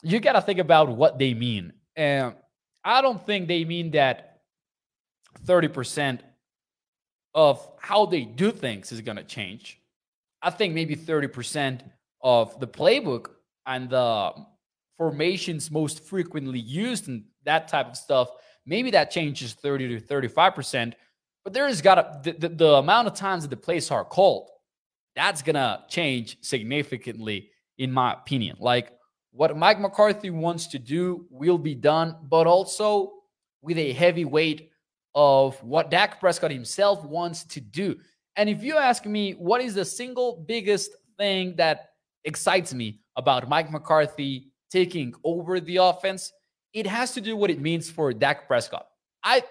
you 0.03 0.19
got 0.19 0.33
to 0.33 0.41
think 0.41 0.59
about 0.59 0.89
what 0.89 1.21
they 1.21 1.35
mean. 1.35 1.73
And 1.95 2.35
I 2.83 3.01
don't 3.01 3.25
think 3.25 3.47
they 3.47 3.65
mean 3.65 3.93
that 3.93 4.41
30% 5.47 6.19
of 7.33 7.65
how 7.79 8.07
they 8.07 8.23
do 8.23 8.51
things 8.51 8.91
is 8.91 9.03
going 9.03 9.19
to 9.19 9.23
change. 9.23 9.81
I 10.43 10.51
think 10.51 10.75
maybe 10.75 10.97
30% 10.97 11.83
of 12.23 12.59
the 12.59 12.67
playbook 12.67 13.29
and 13.67 13.89
the 13.89 14.33
formations 14.97 15.71
most 15.71 16.03
frequently 16.03 16.59
used 16.59 17.07
and 17.07 17.23
that 17.45 17.69
type 17.69 17.87
of 17.91 17.97
stuff, 17.97 18.31
maybe 18.67 18.91
that 18.91 19.13
changes 19.13 19.53
30 19.53 20.01
to 20.01 20.05
35%. 20.05 20.95
But 21.45 21.53
there's 21.53 21.81
got 21.81 22.25
to, 22.25 22.33
the, 22.33 22.49
the, 22.49 22.55
the 22.55 22.73
amount 22.75 23.09
of 23.09 23.15
times 23.15 23.43
that 23.45 23.51
the 23.51 23.57
plays 23.57 23.91
are 23.91 24.05
called, 24.05 24.51
that's 25.17 25.43
going 25.43 25.55
to 25.55 25.83
change 25.89 26.39
significantly, 26.43 27.51
in 27.79 27.93
my 27.93 28.13
opinion. 28.13 28.57
Like 28.61 28.93
what 29.33 29.57
Mike 29.57 29.81
McCarthy 29.81 30.31
wants 30.31 30.67
to 30.69 30.79
do 30.79 31.27
will 31.31 31.59
be 31.59 31.75
done, 31.75 32.17
but 32.29 32.47
also 32.47 33.13
with 33.63 33.79
a 33.79 33.93
heavy 33.93 34.25
weight 34.25 34.71
of 35.15 35.63
what 35.63 35.91
Dak 35.91 36.21
Prescott 36.21 36.51
himself 36.51 37.05
wants 37.05 37.45
to 37.45 37.61
do. 37.61 37.97
And 38.37 38.49
if 38.49 38.63
you 38.63 38.77
ask 38.77 39.07
me, 39.07 39.33
what 39.33 39.61
is 39.61 39.75
the 39.75 39.85
single 39.85 40.45
biggest 40.47 40.93
thing 41.19 41.57
that 41.57 41.91
excites 42.25 42.73
me 42.73 43.01
about 43.17 43.49
Mike 43.49 43.71
McCarthy 43.71 44.51
taking 44.71 45.13
over 45.25 45.61
the 45.61 45.77
offense, 45.77 46.33
it 46.73 46.87
has 46.87 47.13
to 47.13 47.21
do 47.21 47.37
what 47.37 47.51
it 47.51 47.61
means 47.61 47.91
for 47.91 48.13
Dak 48.13 48.47
Prescott. 48.47 48.87
I 49.25 49.43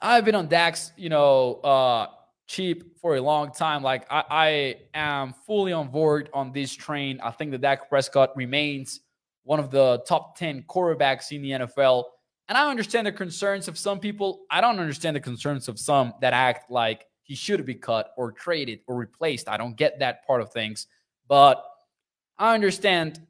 I've 0.00 0.24
been 0.24 0.34
on 0.34 0.48
Dak's, 0.48 0.92
you 0.96 1.08
know, 1.08 1.54
uh 1.56 2.06
cheap 2.46 2.98
for 3.00 3.16
a 3.16 3.20
long 3.20 3.50
time. 3.52 3.82
Like 3.82 4.06
I, 4.10 4.24
I 4.30 4.76
am 4.94 5.34
fully 5.46 5.72
on 5.72 5.88
board 5.88 6.30
on 6.34 6.52
this 6.52 6.72
train. 6.72 7.20
I 7.22 7.30
think 7.30 7.50
that 7.52 7.60
Dak 7.60 7.88
Prescott 7.88 8.36
remains 8.36 9.00
one 9.44 9.58
of 9.58 9.70
the 9.70 10.02
top 10.06 10.36
10 10.38 10.64
quarterbacks 10.68 11.32
in 11.32 11.42
the 11.42 11.50
NFL. 11.50 12.04
And 12.48 12.58
I 12.58 12.70
understand 12.70 13.06
the 13.06 13.12
concerns 13.12 13.68
of 13.68 13.78
some 13.78 13.98
people. 13.98 14.44
I 14.50 14.60
don't 14.60 14.78
understand 14.78 15.16
the 15.16 15.20
concerns 15.20 15.68
of 15.68 15.78
some 15.78 16.12
that 16.20 16.32
act 16.32 16.70
like 16.70 17.06
he 17.22 17.34
should 17.34 17.64
be 17.64 17.74
cut 17.74 18.12
or 18.16 18.32
traded 18.32 18.80
or 18.86 18.96
replaced. 18.96 19.48
I 19.48 19.56
don't 19.56 19.76
get 19.76 19.98
that 20.00 20.26
part 20.26 20.42
of 20.42 20.52
things. 20.52 20.86
But 21.26 21.64
I 22.38 22.52
understand 22.54 23.20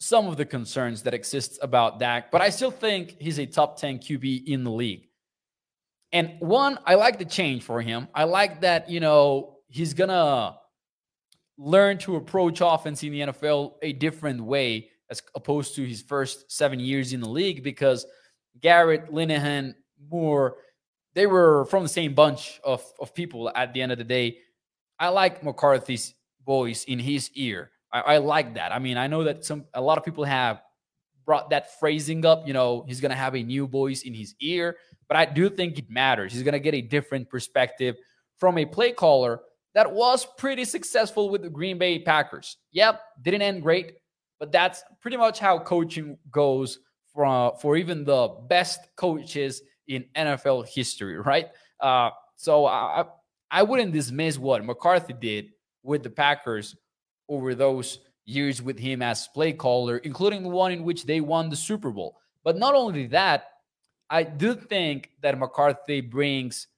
some 0.00 0.26
of 0.26 0.36
the 0.36 0.44
concerns 0.44 1.02
that 1.02 1.14
exists 1.14 1.58
about 1.60 1.98
Dak, 1.98 2.30
but 2.30 2.40
I 2.40 2.50
still 2.50 2.70
think 2.70 3.16
he's 3.20 3.38
a 3.38 3.46
top 3.46 3.78
10 3.80 3.98
QB 3.98 4.46
in 4.46 4.64
the 4.64 4.70
league. 4.70 5.07
And 6.12 6.36
one, 6.40 6.78
I 6.86 6.94
like 6.94 7.18
the 7.18 7.24
change 7.24 7.62
for 7.62 7.82
him. 7.82 8.08
I 8.14 8.24
like 8.24 8.62
that, 8.62 8.88
you 8.88 9.00
know, 9.00 9.58
he's 9.68 9.94
going 9.94 10.08
to 10.08 10.56
learn 11.58 11.98
to 11.98 12.16
approach 12.16 12.60
offense 12.62 13.02
in 13.02 13.12
the 13.12 13.20
NFL 13.20 13.74
a 13.82 13.92
different 13.92 14.40
way 14.40 14.90
as 15.10 15.22
opposed 15.34 15.74
to 15.74 15.84
his 15.84 16.02
first 16.02 16.50
seven 16.50 16.80
years 16.80 17.12
in 17.12 17.20
the 17.20 17.28
league 17.28 17.62
because 17.62 18.06
Garrett, 18.60 19.10
Linehan, 19.10 19.74
Moore, 20.10 20.56
they 21.14 21.26
were 21.26 21.64
from 21.66 21.82
the 21.82 21.88
same 21.88 22.14
bunch 22.14 22.60
of, 22.64 22.84
of 23.00 23.14
people 23.14 23.50
at 23.54 23.72
the 23.72 23.82
end 23.82 23.92
of 23.92 23.98
the 23.98 24.04
day. 24.04 24.38
I 24.98 25.08
like 25.08 25.42
McCarthy's 25.42 26.14
voice 26.44 26.84
in 26.84 26.98
his 26.98 27.30
ear. 27.34 27.70
I, 27.92 28.00
I 28.00 28.18
like 28.18 28.54
that. 28.54 28.72
I 28.72 28.78
mean, 28.78 28.96
I 28.96 29.06
know 29.06 29.24
that 29.24 29.44
some 29.44 29.64
a 29.74 29.80
lot 29.80 29.98
of 29.98 30.04
people 30.04 30.24
have 30.24 30.62
brought 31.28 31.50
that 31.50 31.78
phrasing 31.78 32.24
up. 32.24 32.46
You 32.46 32.54
know, 32.54 32.86
he's 32.88 33.02
gonna 33.02 33.14
have 33.14 33.36
a 33.36 33.42
new 33.42 33.66
voice 33.66 34.00
in 34.00 34.14
his 34.14 34.34
ear, 34.40 34.78
but 35.08 35.18
I 35.18 35.26
do 35.26 35.50
think 35.50 35.78
it 35.78 35.90
matters. 35.90 36.32
He's 36.32 36.42
gonna 36.42 36.58
get 36.58 36.72
a 36.72 36.80
different 36.80 37.28
perspective 37.28 37.96
from 38.38 38.56
a 38.56 38.64
play 38.64 38.92
caller 38.92 39.42
that 39.74 39.92
was 39.92 40.26
pretty 40.38 40.64
successful 40.64 41.28
with 41.28 41.42
the 41.42 41.50
Green 41.50 41.76
Bay 41.76 41.98
Packers. 41.98 42.56
Yep, 42.72 43.02
didn't 43.20 43.42
end 43.42 43.62
great, 43.62 43.98
but 44.40 44.50
that's 44.50 44.82
pretty 45.02 45.18
much 45.18 45.38
how 45.38 45.58
coaching 45.58 46.16
goes 46.30 46.78
for 47.12 47.54
for 47.60 47.76
even 47.76 48.04
the 48.04 48.34
best 48.48 48.80
coaches 48.96 49.60
in 49.86 50.06
NFL 50.16 50.66
history, 50.66 51.18
right? 51.20 51.48
Uh, 51.78 52.08
so 52.36 52.64
I 52.64 53.04
I 53.50 53.62
wouldn't 53.64 53.92
dismiss 53.92 54.38
what 54.38 54.64
McCarthy 54.64 55.12
did 55.12 55.50
with 55.82 56.02
the 56.02 56.10
Packers 56.10 56.74
over 57.28 57.54
those 57.54 57.98
years 58.28 58.60
with 58.60 58.78
him 58.78 59.00
as 59.02 59.28
play 59.28 59.52
caller, 59.52 59.98
including 59.98 60.42
the 60.42 60.48
one 60.48 60.70
in 60.70 60.84
which 60.84 61.06
they 61.06 61.20
won 61.20 61.48
the 61.48 61.56
Super 61.56 61.90
Bowl. 61.90 62.18
But 62.44 62.58
not 62.58 62.74
only 62.74 63.06
that, 63.08 63.48
I 64.10 64.22
do 64.22 64.54
think 64.54 65.10
that 65.22 65.38
McCarthy 65.38 66.00
brings 66.00 66.68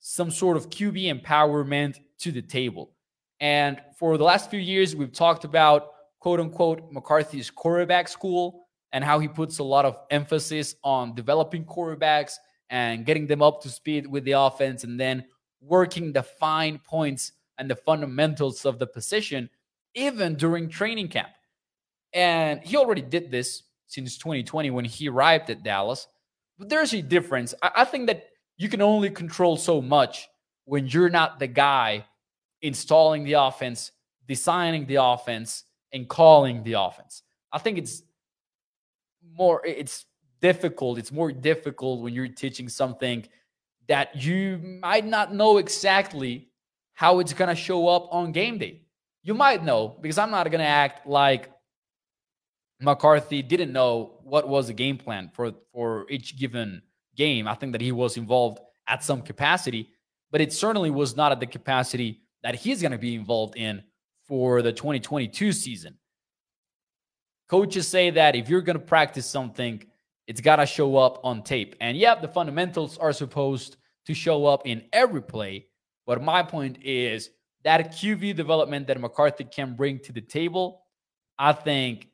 some 0.00 0.30
sort 0.30 0.56
of 0.56 0.70
QB 0.70 1.22
empowerment 1.22 1.98
to 2.18 2.32
the 2.32 2.42
table. 2.42 2.92
And 3.40 3.80
for 3.98 4.16
the 4.16 4.24
last 4.24 4.50
few 4.50 4.58
years, 4.58 4.96
we've 4.96 5.12
talked 5.12 5.44
about 5.44 5.90
quote 6.20 6.40
unquote 6.40 6.90
McCarthy's 6.90 7.50
quarterback 7.50 8.08
school 8.08 8.66
and 8.92 9.04
how 9.04 9.18
he 9.18 9.28
puts 9.28 9.58
a 9.58 9.64
lot 9.64 9.84
of 9.84 9.98
emphasis 10.10 10.74
on 10.84 11.14
developing 11.14 11.64
quarterbacks 11.64 12.34
and 12.70 13.04
getting 13.04 13.26
them 13.26 13.42
up 13.42 13.60
to 13.62 13.68
speed 13.68 14.06
with 14.06 14.24
the 14.24 14.32
offense 14.32 14.84
and 14.84 14.98
then 14.98 15.24
working 15.60 16.12
the 16.12 16.22
fine 16.22 16.78
points 16.78 17.32
and 17.58 17.70
the 17.70 17.76
fundamentals 17.76 18.64
of 18.64 18.78
the 18.78 18.86
position 18.86 19.50
even 19.94 20.34
during 20.34 20.68
training 20.68 21.08
camp. 21.08 21.28
And 22.12 22.60
he 22.62 22.76
already 22.76 23.02
did 23.02 23.30
this 23.30 23.62
since 23.86 24.18
2020 24.18 24.70
when 24.70 24.84
he 24.84 25.08
arrived 25.08 25.50
at 25.50 25.62
Dallas. 25.62 26.06
But 26.58 26.68
there's 26.68 26.92
a 26.92 27.02
difference. 27.02 27.54
I, 27.62 27.70
I 27.76 27.84
think 27.84 28.06
that 28.06 28.28
you 28.56 28.68
can 28.68 28.82
only 28.82 29.10
control 29.10 29.56
so 29.56 29.80
much 29.80 30.28
when 30.64 30.86
you're 30.86 31.10
not 31.10 31.38
the 31.38 31.46
guy 31.46 32.04
installing 32.62 33.24
the 33.24 33.34
offense, 33.34 33.92
designing 34.26 34.86
the 34.86 34.96
offense, 34.96 35.64
and 35.92 36.08
calling 36.08 36.62
the 36.62 36.74
offense. 36.74 37.22
I 37.52 37.58
think 37.58 37.78
it's 37.78 38.02
more, 39.36 39.64
it's 39.64 40.06
difficult. 40.40 40.98
It's 40.98 41.12
more 41.12 41.32
difficult 41.32 42.00
when 42.00 42.14
you're 42.14 42.28
teaching 42.28 42.68
something 42.68 43.26
that 43.88 44.22
you 44.22 44.58
might 44.82 45.04
not 45.04 45.34
know 45.34 45.58
exactly 45.58 46.48
how 46.94 47.18
it's 47.18 47.32
going 47.32 47.48
to 47.48 47.56
show 47.56 47.88
up 47.88 48.08
on 48.10 48.32
game 48.32 48.58
day. 48.58 48.83
You 49.24 49.34
might 49.34 49.64
know 49.64 49.96
because 50.00 50.18
I'm 50.18 50.30
not 50.30 50.44
going 50.50 50.60
to 50.60 50.66
act 50.66 51.06
like 51.06 51.50
McCarthy 52.80 53.42
didn't 53.42 53.72
know 53.72 54.20
what 54.22 54.46
was 54.46 54.66
the 54.68 54.74
game 54.74 54.98
plan 54.98 55.30
for 55.32 55.52
for 55.72 56.06
each 56.10 56.38
given 56.38 56.82
game. 57.16 57.48
I 57.48 57.54
think 57.54 57.72
that 57.72 57.80
he 57.80 57.90
was 57.90 58.16
involved 58.16 58.60
at 58.86 59.02
some 59.02 59.22
capacity, 59.22 59.88
but 60.30 60.42
it 60.42 60.52
certainly 60.52 60.90
was 60.90 61.16
not 61.16 61.32
at 61.32 61.40
the 61.40 61.46
capacity 61.46 62.20
that 62.42 62.54
he's 62.54 62.82
going 62.82 62.92
to 62.92 62.98
be 62.98 63.14
involved 63.14 63.56
in 63.56 63.82
for 64.28 64.60
the 64.60 64.72
2022 64.72 65.52
season. 65.52 65.96
Coaches 67.48 67.88
say 67.88 68.10
that 68.10 68.36
if 68.36 68.50
you're 68.50 68.62
going 68.62 68.78
to 68.78 68.84
practice 68.84 69.26
something, 69.26 69.82
it's 70.26 70.40
got 70.40 70.56
to 70.56 70.66
show 70.66 70.96
up 70.96 71.20
on 71.24 71.42
tape. 71.42 71.76
And 71.80 71.96
yeah, 71.96 72.14
the 72.14 72.28
fundamentals 72.28 72.98
are 72.98 73.12
supposed 73.12 73.76
to 74.06 74.14
show 74.14 74.44
up 74.46 74.66
in 74.66 74.84
every 74.92 75.22
play. 75.22 75.66
But 76.06 76.22
my 76.22 76.42
point 76.42 76.78
is 76.82 77.30
that 77.64 77.92
QB 77.92 78.36
development 78.36 78.86
that 78.86 79.00
McCarthy 79.00 79.44
can 79.44 79.74
bring 79.74 79.98
to 80.00 80.12
the 80.12 80.20
table, 80.20 80.82
I 81.38 81.52
think 81.52 82.08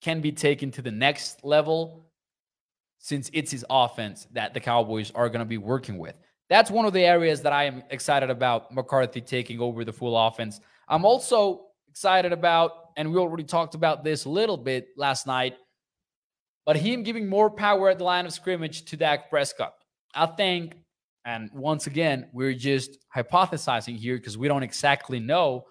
can 0.00 0.20
be 0.20 0.32
taken 0.32 0.70
to 0.72 0.82
the 0.82 0.90
next 0.90 1.44
level 1.44 2.06
since 2.98 3.30
it's 3.32 3.50
his 3.50 3.64
offense 3.68 4.26
that 4.32 4.54
the 4.54 4.60
Cowboys 4.60 5.10
are 5.14 5.28
going 5.28 5.40
to 5.40 5.44
be 5.44 5.58
working 5.58 5.98
with. 5.98 6.14
That's 6.48 6.70
one 6.70 6.84
of 6.84 6.92
the 6.92 7.04
areas 7.04 7.42
that 7.42 7.52
I 7.52 7.64
am 7.64 7.82
excited 7.90 8.30
about 8.30 8.72
McCarthy 8.72 9.20
taking 9.20 9.60
over 9.60 9.84
the 9.84 9.92
full 9.92 10.16
offense. 10.16 10.60
I'm 10.88 11.04
also 11.04 11.66
excited 11.88 12.32
about, 12.32 12.90
and 12.96 13.12
we 13.12 13.18
already 13.18 13.44
talked 13.44 13.74
about 13.74 14.04
this 14.04 14.24
a 14.24 14.28
little 14.28 14.56
bit 14.56 14.88
last 14.96 15.26
night, 15.26 15.56
but 16.66 16.76
him 16.76 17.02
giving 17.02 17.28
more 17.28 17.50
power 17.50 17.90
at 17.90 17.98
the 17.98 18.04
line 18.04 18.26
of 18.26 18.32
scrimmage 18.32 18.84
to 18.86 18.96
Dak 18.96 19.30
Prescott. 19.30 19.74
I 20.14 20.26
think 20.26 20.76
and 21.24 21.50
once 21.52 21.86
again, 21.86 22.28
we're 22.32 22.54
just 22.54 22.98
hypothesizing 23.14 23.96
here 23.96 24.16
because 24.16 24.38
we 24.38 24.48
don't 24.48 24.62
exactly 24.62 25.20
know. 25.20 25.66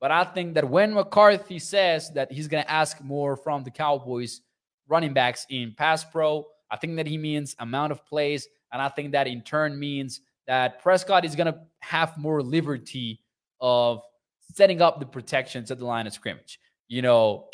But 0.00 0.10
I 0.10 0.24
think 0.24 0.54
that 0.54 0.68
when 0.68 0.94
McCarthy 0.94 1.58
says 1.58 2.10
that 2.12 2.30
he's 2.32 2.48
going 2.48 2.62
to 2.64 2.70
ask 2.70 3.02
more 3.02 3.36
from 3.36 3.64
the 3.64 3.70
Cowboys 3.70 4.40
running 4.88 5.12
backs 5.12 5.46
in 5.50 5.74
pass 5.76 6.04
pro, 6.04 6.44
I 6.70 6.76
think 6.76 6.96
that 6.96 7.06
he 7.06 7.18
means 7.18 7.54
amount 7.58 7.92
of 7.92 8.04
plays. 8.06 8.48
And 8.72 8.82
I 8.82 8.88
think 8.88 9.12
that 9.12 9.26
in 9.26 9.42
turn 9.42 9.78
means 9.78 10.20
that 10.46 10.82
Prescott 10.82 11.24
is 11.24 11.34
going 11.36 11.52
to 11.52 11.58
have 11.80 12.16
more 12.18 12.42
liberty 12.42 13.20
of 13.60 14.02
setting 14.52 14.82
up 14.82 15.00
the 15.00 15.06
protections 15.06 15.70
at 15.70 15.78
the 15.78 15.86
line 15.86 16.06
of 16.06 16.12
scrimmage. 16.12 16.58
You 16.88 17.02
know, 17.02 17.48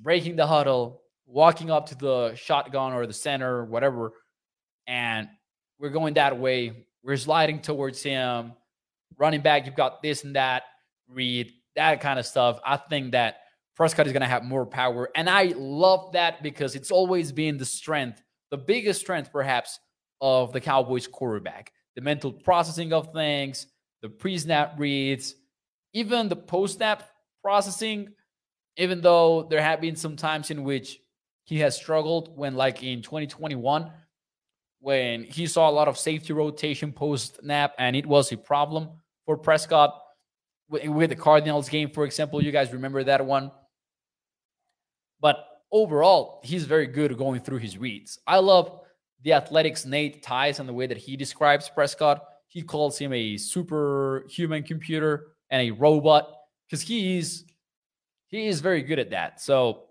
breaking 0.00 0.36
the 0.36 0.46
huddle, 0.46 1.02
walking 1.26 1.70
up 1.70 1.86
to 1.86 1.94
the 1.94 2.34
shotgun 2.34 2.92
or 2.92 3.06
the 3.06 3.12
center, 3.12 3.56
or 3.56 3.64
whatever, 3.64 4.12
and 4.86 5.28
we're 5.80 5.90
going 5.90 6.14
that 6.14 6.38
way. 6.38 6.84
We're 7.02 7.16
sliding 7.16 7.60
towards 7.60 8.02
him. 8.02 8.52
Running 9.16 9.40
back, 9.40 9.66
you've 9.66 9.74
got 9.74 10.02
this 10.02 10.22
and 10.24 10.36
that, 10.36 10.64
read, 11.08 11.52
that 11.74 12.00
kind 12.00 12.18
of 12.18 12.26
stuff. 12.26 12.60
I 12.64 12.76
think 12.76 13.12
that 13.12 13.38
Prescott 13.74 14.06
is 14.06 14.12
going 14.12 14.20
to 14.20 14.28
have 14.28 14.44
more 14.44 14.66
power. 14.66 15.08
And 15.16 15.28
I 15.28 15.54
love 15.56 16.12
that 16.12 16.42
because 16.42 16.74
it's 16.74 16.90
always 16.90 17.32
been 17.32 17.56
the 17.56 17.64
strength, 17.64 18.22
the 18.50 18.58
biggest 18.58 19.00
strength 19.00 19.32
perhaps 19.32 19.80
of 20.20 20.52
the 20.52 20.60
Cowboys 20.60 21.06
quarterback. 21.06 21.72
The 21.96 22.02
mental 22.02 22.32
processing 22.32 22.92
of 22.92 23.12
things, 23.12 23.66
the 24.02 24.08
pre 24.08 24.38
snap 24.38 24.74
reads, 24.78 25.34
even 25.92 26.28
the 26.28 26.36
post 26.36 26.76
snap 26.76 27.08
processing, 27.42 28.10
even 28.76 29.00
though 29.00 29.44
there 29.50 29.62
have 29.62 29.80
been 29.80 29.96
some 29.96 30.16
times 30.16 30.50
in 30.50 30.62
which 30.62 31.00
he 31.44 31.58
has 31.60 31.74
struggled 31.74 32.36
when, 32.36 32.54
like 32.54 32.82
in 32.82 33.02
2021, 33.02 33.90
when 34.80 35.24
he 35.24 35.46
saw 35.46 35.68
a 35.68 35.72
lot 35.72 35.88
of 35.88 35.98
safety 35.98 36.32
rotation 36.32 36.92
post 36.92 37.38
snap 37.40 37.74
and 37.78 37.94
it 37.94 38.06
was 38.06 38.32
a 38.32 38.36
problem 38.36 38.88
for 39.26 39.36
Prescott 39.36 39.94
with 40.68 41.10
the 41.10 41.16
Cardinals 41.16 41.68
game, 41.68 41.90
for 41.90 42.04
example. 42.04 42.42
You 42.42 42.52
guys 42.52 42.72
remember 42.72 43.04
that 43.04 43.24
one? 43.24 43.50
But 45.20 45.44
overall, 45.70 46.40
he's 46.42 46.64
very 46.64 46.86
good 46.86 47.16
going 47.18 47.40
through 47.40 47.58
his 47.58 47.76
reads. 47.76 48.18
I 48.26 48.38
love 48.38 48.80
the 49.22 49.32
Athletic's 49.32 49.84
Nate 49.84 50.22
Tice 50.22 50.58
and 50.58 50.68
the 50.68 50.72
way 50.72 50.86
that 50.86 50.96
he 50.96 51.16
describes 51.16 51.68
Prescott. 51.68 52.24
He 52.48 52.62
calls 52.62 52.98
him 52.98 53.12
a 53.12 53.36
superhuman 53.36 54.62
computer 54.62 55.34
and 55.50 55.62
a 55.62 55.70
robot 55.72 56.32
because 56.66 56.80
he 56.80 57.18
is 57.18 57.44
he 58.28 58.46
is 58.46 58.60
very 58.60 58.82
good 58.82 58.98
at 58.98 59.10
that. 59.10 59.40
So 59.40 59.84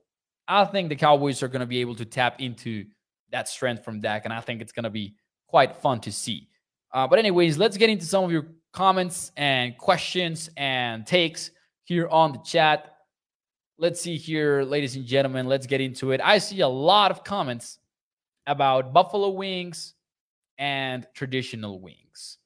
I 0.48 0.66
think 0.66 0.90
the 0.90 0.96
Cowboys 0.96 1.44
are 1.44 1.48
going 1.48 1.60
to 1.60 1.66
be 1.66 1.82
able 1.82 1.96
to 1.96 2.06
tap 2.06 2.40
into 2.40 2.86
that 3.32 3.48
strength 3.48 3.84
from 3.84 4.00
Dak, 4.00 4.26
and 4.26 4.34
I 4.34 4.42
think 4.42 4.62
it's 4.62 4.72
going 4.72 4.84
to 4.84 4.90
be 4.90 5.16
quite 5.48 5.76
fun 5.76 6.00
to 6.02 6.12
see. 6.12 6.50
Uh, 6.92 7.08
but 7.08 7.20
anyways, 7.20 7.58
let's 7.58 7.78
get 7.78 7.90
into 7.90 8.06
some 8.06 8.24
of 8.24 8.32
your 8.32 8.48
comments 8.74 9.32
and 9.38 9.78
questions 9.78 10.50
and 10.58 11.06
takes 11.06 11.52
here 11.84 12.08
on 12.08 12.32
the 12.32 12.40
chat. 12.40 12.96
Let's 13.78 14.02
see 14.02 14.18
here, 14.18 14.64
ladies 14.64 14.96
and 14.96 15.06
gentlemen. 15.06 15.48
Let's 15.48 15.66
get 15.66 15.82
into 15.82 16.12
it. 16.12 16.22
I 16.24 16.38
see 16.38 16.62
a 16.62 16.68
lot 16.68 17.12
of 17.12 17.24
comments 17.24 17.80
about 18.46 18.94
buffalo 18.94 19.30
wings 19.30 19.94
and 20.58 21.08
traditional 21.14 21.80
wings. 21.80 22.38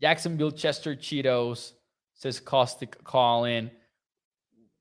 Jacksonville 0.00 0.52
Chester 0.52 0.94
Cheetos 0.94 1.72
says 2.14 2.38
caustic 2.38 3.02
Colin. 3.04 3.70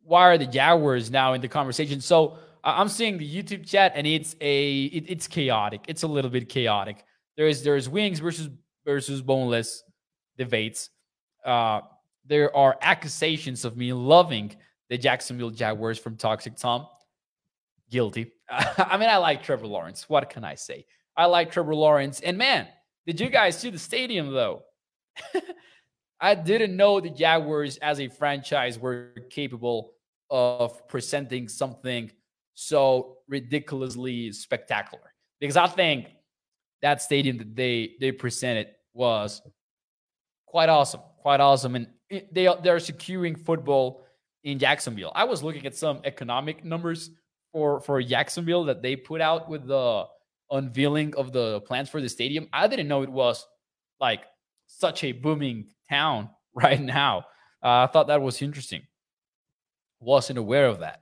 Why 0.04 0.24
are 0.24 0.38
the 0.38 0.46
Jaguars 0.46 1.10
now 1.10 1.34
in 1.34 1.42
the 1.42 1.48
conversation? 1.48 2.02
So 2.02 2.38
I'm 2.64 2.90
seeing 2.90 3.18
the 3.18 3.28
YouTube 3.30 3.68
chat 3.68 3.94
and 3.96 4.08
it's 4.08 4.36
a 4.40 4.84
it, 4.86 5.06
it's 5.08 5.28
chaotic. 5.28 5.82
It's 5.88 6.04
a 6.04 6.08
little 6.08 6.32
bit 6.32 6.48
chaotic. 6.50 7.04
There's 7.36 7.64
there's 7.64 7.90
wings 7.90 8.20
versus 8.20 8.50
versus 8.86 9.22
boneless 9.22 9.84
debates. 10.38 10.90
Uh, 11.44 11.82
there 12.26 12.56
are 12.56 12.78
accusations 12.82 13.66
of 13.66 13.76
me 13.76 13.92
loving 13.92 14.56
the 14.90 14.98
Jacksonville 14.98 15.50
Jaguars 15.50 16.00
from 16.00 16.16
Toxic 16.16 16.56
Tom. 16.56 16.88
Guilty. 17.90 18.32
I 18.50 18.98
mean, 18.98 19.10
I 19.10 19.18
like 19.18 19.44
Trevor 19.44 19.68
Lawrence. 19.68 20.08
What 20.10 20.30
can 20.30 20.44
I 20.44 20.56
say? 20.56 20.86
I 21.18 21.26
like 21.26 21.52
Trevor 21.52 21.76
Lawrence. 21.76 22.22
And 22.22 22.38
man, 22.38 22.68
did 23.06 23.20
you 23.20 23.30
guys 23.30 23.58
see 23.58 23.70
the 23.70 23.80
stadium 23.80 24.32
though? 24.32 24.64
I 26.20 26.36
didn't 26.36 26.78
know 26.78 27.02
the 27.02 27.10
Jaguars 27.10 27.78
as 27.78 28.00
a 28.00 28.08
franchise 28.08 28.80
were 28.80 29.14
capable 29.30 29.92
of 30.30 30.88
presenting 30.88 31.50
something 31.50 32.10
so 32.54 33.18
ridiculously 33.28 34.32
spectacular. 34.32 35.14
Because 35.40 35.58
I 35.58 35.68
think 35.68 36.08
that 36.82 37.02
stadium 37.02 37.38
that 37.38 37.56
they 37.56 37.96
they 38.00 38.12
presented 38.12 38.70
was 38.94 39.42
quite 40.46 40.70
awesome, 40.70 41.02
quite 41.18 41.40
awesome, 41.40 41.76
and 41.76 41.88
they 42.10 42.48
they're 42.64 42.80
securing 42.80 43.36
football 43.36 44.06
in 44.44 44.60
Jacksonville. 44.60 45.12
I 45.16 45.24
was 45.24 45.44
looking 45.44 45.66
at 45.66 45.76
some 45.76 46.02
economic 46.04 46.64
numbers 46.64 47.10
for 47.52 47.80
for 47.80 48.02
Jacksonville 48.02 48.66
that 48.66 48.82
they 48.82 48.96
put 48.96 49.22
out 49.22 49.50
with 49.50 49.68
the 49.68 50.06
unveiling 50.52 51.16
of 51.16 51.32
the 51.32 51.62
plans 51.62 51.90
for 51.90 52.02
the 52.02 52.10
stadium. 52.10 52.48
I 52.54 52.68
didn't 52.68 52.88
know 52.88 53.02
it 53.02 53.10
was 53.10 53.48
like 54.00 54.24
such 54.68 55.04
a 55.04 55.12
booming 55.12 55.68
town 55.90 56.30
right 56.54 56.82
now. 56.82 57.26
Uh, 57.64 57.84
I 57.84 57.88
thought 57.88 58.08
that 58.08 58.22
was 58.22 58.42
interesting. 58.42 58.82
Wasn't 60.00 60.38
aware 60.38 60.68
of 60.68 60.80
that. 60.80 61.02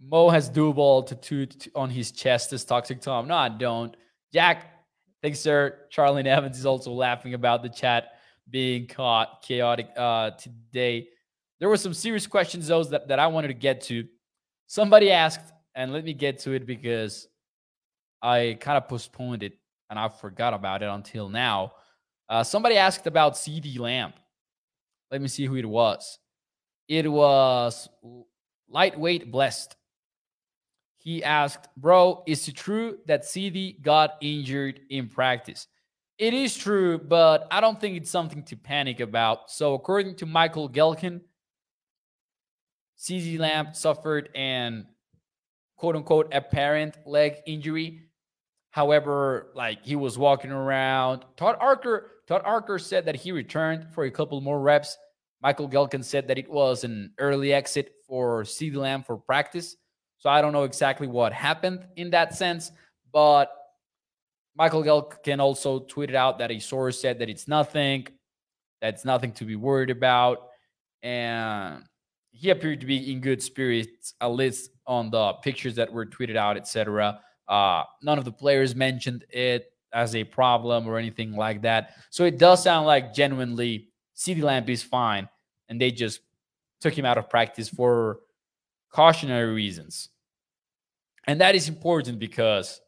Mo 0.00 0.28
has 0.28 0.48
Duval 0.48 1.02
tattooed 1.02 1.70
on 1.74 1.90
his 1.90 2.12
chest 2.12 2.52
as 2.52 2.64
Toxic 2.64 3.00
Tom. 3.00 3.28
No, 3.28 3.34
I 3.34 3.48
don't. 3.48 3.96
Jack, 4.32 4.84
thanks, 5.22 5.40
sir. 5.40 5.78
Charlie 5.90 6.22
Evans 6.22 6.58
is 6.58 6.66
also 6.66 6.92
laughing 6.92 7.34
about 7.34 7.62
the 7.62 7.68
chat 7.68 8.12
being 8.50 8.86
caught 8.86 9.42
chaotic 9.42 9.88
uh, 9.96 10.30
today. 10.30 11.08
There 11.58 11.68
were 11.68 11.76
some 11.76 11.94
serious 11.94 12.26
questions, 12.26 12.68
those 12.68 12.90
that, 12.90 13.08
that 13.08 13.18
I 13.18 13.26
wanted 13.26 13.48
to 13.48 13.54
get 13.54 13.80
to. 13.82 14.06
Somebody 14.66 15.10
asked, 15.10 15.52
and 15.74 15.92
let 15.92 16.04
me 16.04 16.12
get 16.12 16.38
to 16.40 16.52
it 16.52 16.66
because 16.66 17.26
I 18.22 18.56
kind 18.60 18.76
of 18.76 18.88
postponed 18.88 19.42
it 19.42 19.54
and 19.90 19.98
I 19.98 20.08
forgot 20.08 20.54
about 20.54 20.82
it 20.82 20.88
until 20.88 21.28
now. 21.28 21.72
Uh, 22.28 22.44
somebody 22.44 22.76
asked 22.76 23.06
about 23.06 23.34
CeeDee 23.34 23.78
Lamb. 23.78 24.12
Let 25.10 25.22
me 25.22 25.28
see 25.28 25.46
who 25.46 25.56
it 25.56 25.68
was. 25.68 26.18
It 26.86 27.10
was 27.10 27.88
lightweight 28.68 29.30
blessed. 29.30 29.76
He 30.98 31.22
asked, 31.22 31.68
Bro, 31.76 32.24
is 32.26 32.46
it 32.48 32.56
true 32.56 32.98
that 33.06 33.22
CeeDee 33.22 33.80
got 33.80 34.16
injured 34.20 34.80
in 34.90 35.08
practice? 35.08 35.68
It 36.18 36.34
is 36.34 36.56
true, 36.56 36.98
but 36.98 37.46
I 37.50 37.60
don't 37.60 37.80
think 37.80 37.96
it's 37.96 38.10
something 38.10 38.42
to 38.44 38.56
panic 38.56 38.98
about. 38.98 39.50
So, 39.50 39.74
according 39.74 40.16
to 40.16 40.26
Michael 40.26 40.68
Gehlken, 40.68 41.20
CeeDee 42.98 43.38
Lamb 43.38 43.68
suffered 43.72 44.28
an 44.34 44.88
quote 45.76 45.94
unquote 45.94 46.34
apparent 46.34 46.96
leg 47.06 47.36
injury. 47.46 48.02
However, 48.70 49.52
like 49.54 49.84
he 49.84 49.96
was 49.96 50.18
walking 50.18 50.50
around. 50.50 51.24
Todd 51.36 51.56
Archer, 51.60 52.10
Todd 52.26 52.42
Archer 52.44 52.78
said 52.78 53.06
that 53.06 53.16
he 53.16 53.32
returned 53.32 53.86
for 53.94 54.04
a 54.04 54.10
couple 54.10 54.40
more 54.40 54.60
reps. 54.60 54.98
Michael 55.40 55.68
Gehlken 55.68 56.04
said 56.04 56.26
that 56.28 56.38
it 56.38 56.50
was 56.50 56.82
an 56.82 57.12
early 57.18 57.52
exit 57.52 57.92
for 58.06 58.42
CeeDee 58.42 58.74
Lamb 58.74 59.04
for 59.04 59.16
practice. 59.16 59.76
So 60.18 60.30
I 60.30 60.40
don't 60.40 60.52
know 60.52 60.64
exactly 60.64 61.06
what 61.06 61.32
happened 61.32 61.86
in 61.96 62.10
that 62.10 62.34
sense, 62.34 62.72
but 63.12 63.50
Michael 64.56 64.82
Gehlken 64.82 65.38
also 65.38 65.80
tweeted 65.80 66.14
out 66.14 66.38
that 66.38 66.50
a 66.50 66.58
source 66.58 67.00
said 67.00 67.20
that 67.20 67.28
it's 67.28 67.46
nothing, 67.46 68.08
that's 68.80 69.04
nothing 69.04 69.32
to 69.32 69.44
be 69.44 69.54
worried 69.54 69.90
about, 69.90 70.48
and 71.02 71.84
he 72.32 72.50
appeared 72.50 72.80
to 72.80 72.86
be 72.86 73.12
in 73.12 73.20
good 73.20 73.42
spirits, 73.42 74.14
at 74.20 74.26
least 74.28 74.70
on 74.86 75.10
the 75.10 75.34
pictures 75.34 75.76
that 75.76 75.92
were 75.92 76.06
tweeted 76.06 76.36
out, 76.36 76.56
etc. 76.56 77.20
Uh, 77.46 77.84
none 78.02 78.18
of 78.18 78.24
the 78.24 78.32
players 78.32 78.74
mentioned 78.74 79.24
it 79.30 79.72
as 79.92 80.14
a 80.14 80.24
problem 80.24 80.86
or 80.86 80.98
anything 80.98 81.32
like 81.32 81.62
that. 81.62 81.94
So 82.10 82.24
it 82.24 82.38
does 82.38 82.62
sound 82.62 82.86
like 82.86 83.14
genuinely 83.14 83.88
CeeDee 84.16 84.42
Lamb 84.42 84.68
is 84.68 84.82
fine, 84.82 85.28
and 85.68 85.80
they 85.80 85.92
just 85.92 86.20
took 86.80 86.96
him 86.96 87.04
out 87.04 87.18
of 87.18 87.30
practice 87.30 87.68
for 87.68 88.20
cautionary 88.90 89.52
reasons. 89.52 90.08
And 91.26 91.40
that 91.40 91.54
is 91.54 91.68
important 91.68 92.18
because 92.18 92.80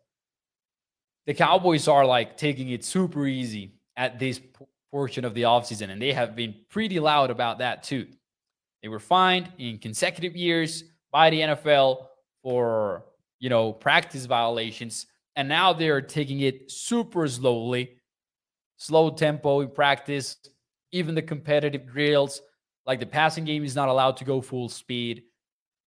the 1.26 1.34
Cowboys 1.34 1.88
are 1.88 2.06
like 2.06 2.36
taking 2.36 2.70
it 2.70 2.84
super 2.84 3.26
easy 3.26 3.74
at 3.96 4.18
this 4.18 4.38
p- 4.38 4.48
portion 4.90 5.24
of 5.24 5.34
the 5.34 5.42
offseason, 5.42 5.90
and 5.90 6.00
they 6.00 6.12
have 6.12 6.34
been 6.34 6.54
pretty 6.70 6.98
loud 6.98 7.30
about 7.30 7.58
that 7.58 7.82
too. 7.82 8.06
They 8.82 8.88
were 8.88 8.98
fined 8.98 9.52
in 9.58 9.78
consecutive 9.78 10.34
years 10.34 10.84
by 11.12 11.30
the 11.30 11.40
NFL 11.40 12.06
for, 12.42 13.04
you 13.38 13.50
know, 13.50 13.72
practice 13.72 14.24
violations, 14.24 15.06
and 15.36 15.48
now 15.48 15.72
they're 15.72 16.00
taking 16.00 16.40
it 16.40 16.70
super 16.70 17.28
slowly, 17.28 17.98
slow 18.78 19.10
tempo 19.10 19.60
in 19.60 19.68
practice, 19.70 20.36
even 20.92 21.14
the 21.14 21.22
competitive 21.22 21.86
drills, 21.86 22.40
like 22.86 23.00
the 23.00 23.06
passing 23.06 23.44
game 23.44 23.64
is 23.64 23.76
not 23.76 23.88
allowed 23.88 24.16
to 24.16 24.24
go 24.24 24.40
full 24.40 24.68
speed. 24.68 25.24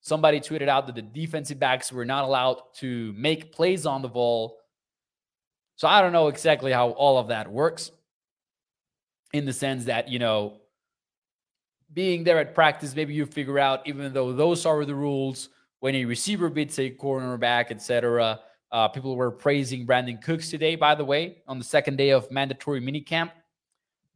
Somebody 0.03 0.41
tweeted 0.41 0.67
out 0.67 0.85
that 0.87 0.95
the 0.95 1.01
defensive 1.01 1.59
backs 1.59 1.89
were 1.89 2.03
not 2.03 2.25
allowed 2.25 2.61
to 2.75 3.13
make 3.13 3.53
plays 3.53 3.85
on 3.85 4.01
the 4.01 4.09
ball. 4.09 4.59
So 5.77 5.87
I 5.87 6.01
don't 6.01 6.11
know 6.11 6.27
exactly 6.27 6.73
how 6.73 6.89
all 6.89 7.17
of 7.17 7.29
that 7.29 7.49
works 7.49 7.89
in 9.31 9.45
the 9.45 9.53
sense 9.53 9.85
that, 9.85 10.09
you 10.09 10.19
know, 10.19 10.59
being 11.93 12.25
there 12.25 12.37
at 12.37 12.53
practice, 12.53 12.93
maybe 12.95 13.13
you 13.13 13.25
figure 13.25 13.57
out, 13.57 13.87
even 13.87 14.11
though 14.11 14.33
those 14.33 14.65
are 14.65 14.83
the 14.83 14.93
rules, 14.93 15.47
when 15.79 15.95
a 15.95 16.03
receiver 16.03 16.49
beats 16.49 16.79
a 16.79 16.91
cornerback, 16.91 17.71
etc. 17.71 18.41
Uh, 18.73 18.87
people 18.89 19.15
were 19.15 19.31
praising 19.31 19.87
Brandin 19.87 20.21
Cooks 20.21 20.49
today, 20.49 20.75
by 20.75 20.95
the 20.95 21.05
way, 21.05 21.37
on 21.47 21.59
the 21.59 21.63
second 21.63 21.97
day 21.97 22.09
of 22.09 22.29
mandatory 22.29 22.81
minicamp. 22.81 23.31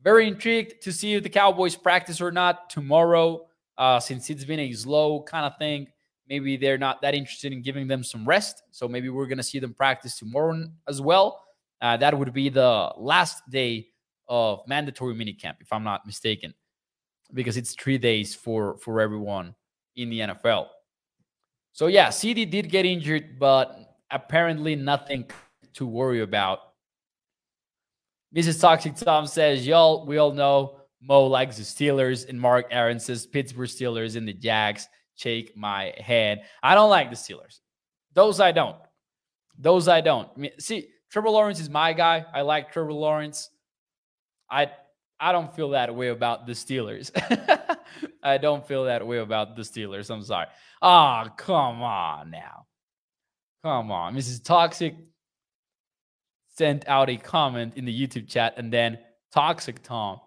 Very 0.04 0.28
intrigued 0.28 0.82
to 0.84 0.92
see 0.92 1.14
if 1.14 1.24
the 1.24 1.30
Cowboys 1.30 1.78
practice 1.78 2.20
or 2.20 2.32
not 2.32 2.70
tomorrow, 2.70 3.47
uh, 3.78 4.00
since 4.00 4.30
it's 4.30 4.46
been 4.46 4.60
a 4.60 4.74
slow 4.74 5.24
kind 5.24 5.46
of 5.46 5.58
thing. 5.58 5.88
Maybe 6.30 6.58
they're 6.58 6.78
not 6.78 7.02
that 7.02 7.16
interested 7.16 7.54
in 7.54 7.62
giving 7.62 7.88
them 7.88 8.04
some 8.04 8.26
rest. 8.26 8.64
So 8.72 8.88
maybe 8.88 9.10
we're 9.10 9.28
going 9.28 9.38
to 9.38 9.44
see 9.44 9.60
them 9.60 9.74
practice 9.74 10.18
tomorrow 10.18 10.66
as 10.88 11.02
well. 11.02 11.42
Uh, 11.82 11.96
that 11.98 12.18
would 12.18 12.34
be 12.34 12.50
the 12.50 12.92
last 12.98 13.50
day 13.50 13.88
of 14.28 14.62
mandatory 14.68 15.16
minicamp, 15.16 15.56
if 15.62 15.72
I'm 15.72 15.84
not 15.84 16.06
mistaken, 16.06 16.54
because 17.34 17.56
it's 17.56 17.76
three 17.76 17.98
days 17.98 18.36
for 18.36 18.78
for 18.80 19.00
everyone 19.00 19.56
in 19.96 20.10
the 20.10 20.20
NFL. 20.20 20.68
So 21.72 21.88
yeah, 21.88 22.08
CeeDee 22.08 22.50
did 22.50 22.70
get 22.70 22.86
injured, 22.86 23.40
but 23.40 23.98
apparently 24.10 24.76
nothing 24.76 25.30
to 25.74 25.86
worry 25.86 26.22
about. 26.22 26.60
Mrs. 28.36 28.60
Toxic 28.60 28.96
Tom 28.96 29.28
says, 29.28 29.66
"Y'all, 29.66 30.06
we 30.06 30.18
all 30.18 30.34
know 30.34 30.82
Mo 31.08 31.26
likes 31.28 31.58
the 31.58 31.64
Steelers, 31.64 32.28
and 32.28 32.40
Mark 32.40 32.68
Aaron 32.72 33.00
says 33.00 33.26
Pittsburgh 33.26 33.70
Steelers 33.70 34.16
and 34.16 34.28
the 34.28 34.34
Jags." 34.34 34.88
shake 35.18 35.58
my 35.58 35.94
head. 35.98 36.44
I 36.64 36.76
don't 36.76 36.90
like 36.90 37.10
the 37.10 37.16
Steelers. 37.16 37.60
Those 38.14 38.40
I 38.40 38.52
don't. 38.52 38.78
Those 39.58 39.88
I 39.88 40.02
don't. 40.02 40.30
I 40.36 40.40
mean, 40.40 40.52
see, 40.60 40.90
Trevor 41.12 41.30
Lawrence 41.30 41.60
is 41.60 41.70
my 41.70 41.94
guy. 41.94 42.26
I 42.34 42.42
like 42.42 42.72
Trevor 42.72 42.94
Lawrence. 42.94 43.50
I 44.50 44.72
I 45.20 45.32
don't 45.32 45.54
feel 45.54 45.70
that 45.72 45.94
way 45.94 46.10
about 46.10 46.46
the 46.46 46.54
Steelers. 46.54 47.12
I 48.24 48.38
don't 48.38 48.66
feel 48.68 48.86
that 48.86 49.06
way 49.06 49.18
about 49.18 49.56
the 49.56 49.64
Steelers. 49.64 50.12
I'm 50.12 50.22
sorry. 50.22 50.46
Oh, 50.82 51.26
come 51.38 51.82
on 51.82 52.30
now. 52.30 52.68
Come 53.64 53.92
on. 53.92 54.16
Mrs. 54.16 54.44
Toxic 54.44 54.96
sent 56.56 56.88
out 56.88 57.10
a 57.10 57.18
comment 57.18 57.74
in 57.76 57.86
the 57.86 58.08
YouTube 58.08 58.28
chat, 58.28 58.54
and 58.58 58.72
then 58.72 59.00
Toxic 59.32 59.82
Tom 59.82 60.20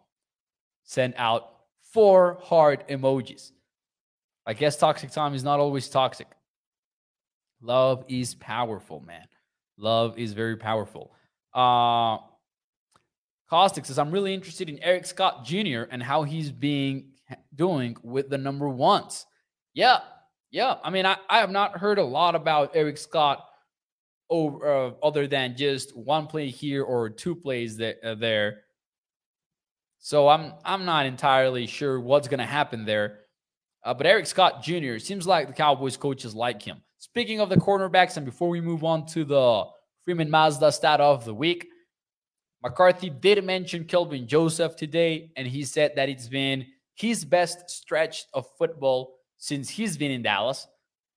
sent 0.90 1.14
out 1.16 1.52
four 1.92 2.36
heart 2.42 2.88
emojis. 2.88 3.52
I 4.44 4.54
guess 4.54 4.76
toxic 4.76 5.12
Tom 5.12 5.34
is 5.34 5.44
not 5.44 5.60
always 5.60 5.88
toxic. 5.88 6.26
Love 7.62 8.04
is 8.08 8.34
powerful, 8.34 8.98
man. 8.98 9.24
Love 9.76 10.18
is 10.18 10.32
very 10.32 10.56
powerful. 10.56 11.12
Uh 11.54 12.18
Caustic 13.48 13.84
says, 13.84 13.98
I'm 13.98 14.10
really 14.10 14.32
interested 14.34 14.68
in 14.68 14.78
Eric 14.80 15.06
Scott 15.06 15.44
Jr. 15.44 15.82
and 15.90 16.02
how 16.02 16.22
he's 16.22 16.52
being 16.52 17.10
doing 17.54 17.96
with 18.02 18.28
the 18.28 18.38
number 18.38 18.68
ones. 18.68 19.26
Yeah, 19.74 19.98
yeah. 20.50 20.76
I 20.84 20.90
mean, 20.90 21.04
I, 21.04 21.16
I 21.28 21.38
have 21.38 21.50
not 21.50 21.78
heard 21.78 21.98
a 21.98 22.04
lot 22.04 22.36
about 22.36 22.70
Eric 22.74 22.96
Scott 22.96 23.44
over 24.28 24.72
uh, 24.72 24.90
other 25.02 25.26
than 25.26 25.56
just 25.56 25.96
one 25.96 26.28
play 26.28 26.48
here 26.48 26.84
or 26.84 27.10
two 27.10 27.34
plays 27.34 27.76
that, 27.78 27.96
uh, 28.04 28.14
there. 28.14 28.62
So 30.00 30.28
I'm 30.28 30.54
I'm 30.64 30.86
not 30.86 31.04
entirely 31.04 31.66
sure 31.66 32.00
what's 32.00 32.26
going 32.26 32.40
to 32.40 32.46
happen 32.46 32.84
there. 32.86 33.20
Uh, 33.84 33.94
but 33.94 34.06
Eric 34.06 34.26
Scott 34.26 34.62
Jr. 34.62 34.98
seems 34.98 35.26
like 35.26 35.46
the 35.46 35.52
Cowboys 35.52 35.96
coaches 35.96 36.34
like 36.34 36.62
him. 36.62 36.78
Speaking 36.98 37.40
of 37.40 37.48
the 37.48 37.56
cornerbacks, 37.56 38.16
and 38.16 38.26
before 38.26 38.48
we 38.48 38.60
move 38.60 38.82
on 38.82 39.06
to 39.06 39.24
the 39.24 39.64
Freeman 40.04 40.30
Mazda 40.30 40.72
stat 40.72 41.00
of 41.00 41.24
the 41.24 41.34
week, 41.34 41.66
McCarthy 42.62 43.10
did 43.10 43.42
mention 43.44 43.84
Kelvin 43.84 44.26
Joseph 44.26 44.74
today, 44.76 45.30
and 45.36 45.46
he 45.46 45.64
said 45.64 45.92
that 45.96 46.08
it's 46.08 46.28
been 46.28 46.66
his 46.94 47.24
best 47.24 47.70
stretch 47.70 48.24
of 48.34 48.46
football 48.58 49.16
since 49.36 49.68
he's 49.68 49.96
been 49.96 50.10
in 50.10 50.22
Dallas. 50.22 50.66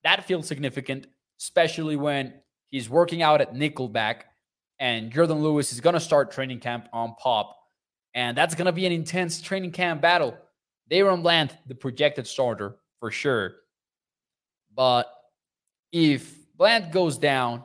That 0.04 0.24
feels 0.24 0.46
significant, 0.46 1.06
especially 1.40 1.96
when 1.96 2.34
he's 2.70 2.88
working 2.88 3.22
out 3.22 3.40
at 3.40 3.54
Nickelback, 3.54 4.22
and 4.78 5.10
Jordan 5.10 5.42
Lewis 5.42 5.72
is 5.72 5.80
going 5.80 5.94
to 5.94 6.00
start 6.00 6.30
training 6.30 6.60
camp 6.60 6.88
on 6.92 7.14
PUP. 7.18 7.54
And 8.14 8.36
that's 8.36 8.54
going 8.54 8.66
to 8.66 8.72
be 8.72 8.86
an 8.86 8.92
intense 8.92 9.40
training 9.40 9.72
camp 9.72 10.00
battle 10.00 10.36
DaRon 10.90 11.22
Bland, 11.22 11.56
the 11.66 11.74
projected 11.74 12.26
starter 12.26 12.76
for 13.00 13.10
sure. 13.10 13.56
But 14.74 15.10
if 15.92 16.34
Bland 16.56 16.92
goes 16.92 17.18
down, 17.18 17.62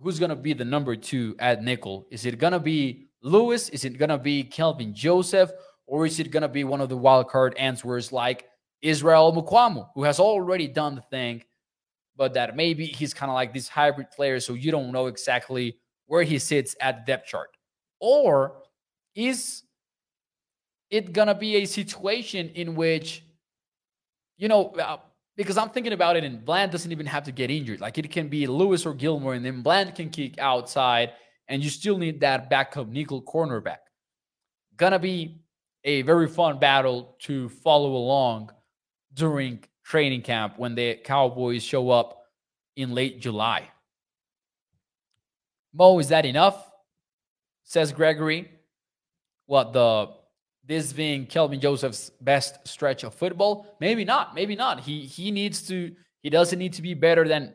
who's 0.00 0.18
going 0.18 0.30
to 0.30 0.36
be 0.36 0.52
the 0.52 0.64
number 0.64 0.96
two 0.96 1.36
at 1.38 1.62
nickel? 1.62 2.06
Is 2.10 2.26
it 2.26 2.38
going 2.38 2.52
to 2.52 2.60
be 2.60 3.08
Lewis? 3.22 3.68
Is 3.68 3.84
it 3.84 3.98
going 3.98 4.08
to 4.08 4.18
be 4.18 4.42
Kelvin 4.42 4.94
Joseph? 4.94 5.50
Or 5.86 6.06
is 6.06 6.18
it 6.18 6.30
going 6.30 6.42
to 6.42 6.48
be 6.48 6.64
one 6.64 6.80
of 6.80 6.88
the 6.88 6.96
wild 6.96 7.28
card 7.28 7.54
answers 7.58 8.12
like 8.12 8.46
Israel 8.82 9.32
Mukuamu, 9.32 9.88
who 9.94 10.04
has 10.04 10.18
already 10.18 10.66
done 10.68 10.94
the 10.94 11.02
thing, 11.02 11.42
but 12.16 12.34
that 12.34 12.56
maybe 12.56 12.86
he's 12.86 13.12
kind 13.12 13.30
of 13.30 13.34
like 13.34 13.52
this 13.52 13.68
hybrid 13.68 14.10
player, 14.10 14.40
so 14.40 14.54
you 14.54 14.70
don't 14.70 14.92
know 14.92 15.06
exactly 15.06 15.76
where 16.06 16.22
he 16.22 16.38
sits 16.38 16.74
at 16.80 16.98
the 16.98 17.12
depth 17.12 17.28
chart? 17.28 17.50
Or 18.00 18.62
is 19.14 19.62
it 20.90 21.12
gonna 21.12 21.34
be 21.34 21.56
a 21.56 21.64
situation 21.64 22.50
in 22.50 22.74
which, 22.74 23.24
you 24.36 24.48
know, 24.48 24.70
uh, 24.70 24.98
because 25.36 25.58
I'm 25.58 25.70
thinking 25.70 25.92
about 25.92 26.16
it, 26.16 26.24
and 26.24 26.44
Bland 26.44 26.70
doesn't 26.70 26.92
even 26.92 27.06
have 27.06 27.24
to 27.24 27.32
get 27.32 27.50
injured. 27.50 27.80
Like 27.80 27.98
it 27.98 28.10
can 28.10 28.28
be 28.28 28.46
Lewis 28.46 28.86
or 28.86 28.94
Gilmore, 28.94 29.34
and 29.34 29.44
then 29.44 29.62
Bland 29.62 29.94
can 29.94 30.10
kick 30.10 30.38
outside, 30.38 31.12
and 31.48 31.62
you 31.62 31.70
still 31.70 31.98
need 31.98 32.20
that 32.20 32.48
backup 32.48 32.88
nickel 32.88 33.22
cornerback. 33.22 33.78
Gonna 34.76 34.98
be 34.98 35.40
a 35.84 36.02
very 36.02 36.28
fun 36.28 36.58
battle 36.58 37.16
to 37.20 37.48
follow 37.48 37.94
along 37.94 38.50
during 39.12 39.62
training 39.84 40.22
camp 40.22 40.54
when 40.58 40.74
the 40.74 40.96
Cowboys 40.96 41.62
show 41.62 41.90
up 41.90 42.26
in 42.76 42.94
late 42.94 43.20
July. 43.20 43.68
Mo, 45.72 45.98
is 45.98 46.08
that 46.08 46.24
enough? 46.24 46.70
Says 47.64 47.92
Gregory. 47.92 48.50
What 49.46 49.72
the 49.72 50.08
this 50.66 50.92
being 50.92 51.26
Kelvin 51.26 51.60
Joseph's 51.60 52.10
best 52.20 52.66
stretch 52.66 53.04
of 53.04 53.14
football? 53.14 53.66
Maybe 53.80 54.04
not. 54.04 54.34
Maybe 54.34 54.56
not. 54.56 54.80
He 54.80 55.02
he 55.02 55.30
needs 55.30 55.66
to. 55.68 55.94
He 56.22 56.30
doesn't 56.30 56.58
need 56.58 56.74
to 56.74 56.82
be 56.82 56.94
better 56.94 57.28
than 57.28 57.54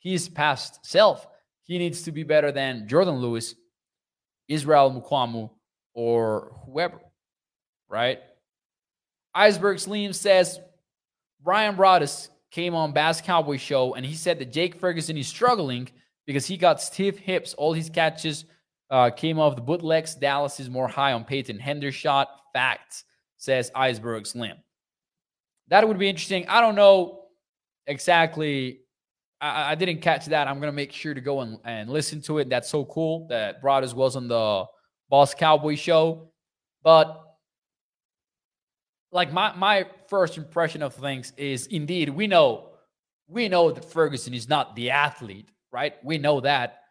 his 0.00 0.28
past 0.28 0.84
self. 0.84 1.26
He 1.64 1.78
needs 1.78 2.02
to 2.02 2.12
be 2.12 2.24
better 2.24 2.50
than 2.50 2.88
Jordan 2.88 3.16
Lewis, 3.16 3.54
Israel 4.48 4.90
Mukuamu, 4.90 5.50
or 5.94 6.52
whoever. 6.66 7.00
Right? 7.88 8.20
Iceberg 9.34 9.78
Slim 9.78 10.12
says 10.12 10.58
Bryan 11.40 11.76
Broaddus 11.76 12.28
came 12.50 12.74
on 12.74 12.92
Bass 12.92 13.20
Cowboy 13.20 13.56
Show 13.56 13.94
and 13.94 14.04
he 14.04 14.14
said 14.14 14.38
that 14.38 14.52
Jake 14.52 14.78
Ferguson 14.78 15.16
is 15.16 15.26
struggling 15.26 15.88
because 16.26 16.46
he 16.46 16.56
got 16.56 16.82
stiff 16.82 17.18
hips. 17.18 17.54
All 17.54 17.72
his 17.72 17.88
catches 17.88 18.44
uh, 18.92 19.10
came 19.10 19.40
off 19.40 19.56
the 19.56 19.62
bootlegs. 19.62 20.14
Dallas 20.14 20.60
is 20.60 20.68
more 20.68 20.86
high 20.86 21.14
on 21.14 21.24
Peyton 21.24 21.58
Hendershot. 21.58 22.26
Facts, 22.52 23.04
says 23.38 23.72
Iceberg 23.74 24.26
Slim. 24.26 24.58
That 25.68 25.88
would 25.88 25.98
be 25.98 26.10
interesting. 26.10 26.46
I 26.48 26.60
don't 26.60 26.74
know 26.74 27.24
exactly. 27.86 28.80
I, 29.40 29.72
I 29.72 29.74
didn't 29.74 30.02
catch 30.02 30.26
that. 30.26 30.46
I'm 30.46 30.60
going 30.60 30.68
to 30.68 30.76
make 30.76 30.92
sure 30.92 31.14
to 31.14 31.20
go 31.22 31.40
and, 31.40 31.58
and 31.64 31.88
listen 31.88 32.20
to 32.22 32.38
it. 32.38 32.50
That's 32.50 32.68
so 32.68 32.84
cool 32.84 33.26
that 33.28 33.62
Broaddus 33.62 33.94
was 33.94 34.14
on 34.14 34.28
the 34.28 34.66
Boss 35.08 35.34
Cowboy 35.34 35.76
show. 35.76 36.30
But 36.82 37.18
like 39.10 39.32
my, 39.32 39.56
my 39.56 39.86
first 40.08 40.36
impression 40.36 40.82
of 40.82 40.94
things 40.94 41.32
is 41.38 41.66
indeed 41.68 42.10
we 42.10 42.26
know 42.26 42.68
we 43.28 43.48
know 43.48 43.70
that 43.70 43.84
Ferguson 43.84 44.34
is 44.34 44.48
not 44.48 44.76
the 44.76 44.90
athlete, 44.90 45.48
right? 45.70 45.94
We 46.04 46.18
know 46.18 46.40
that 46.40 46.81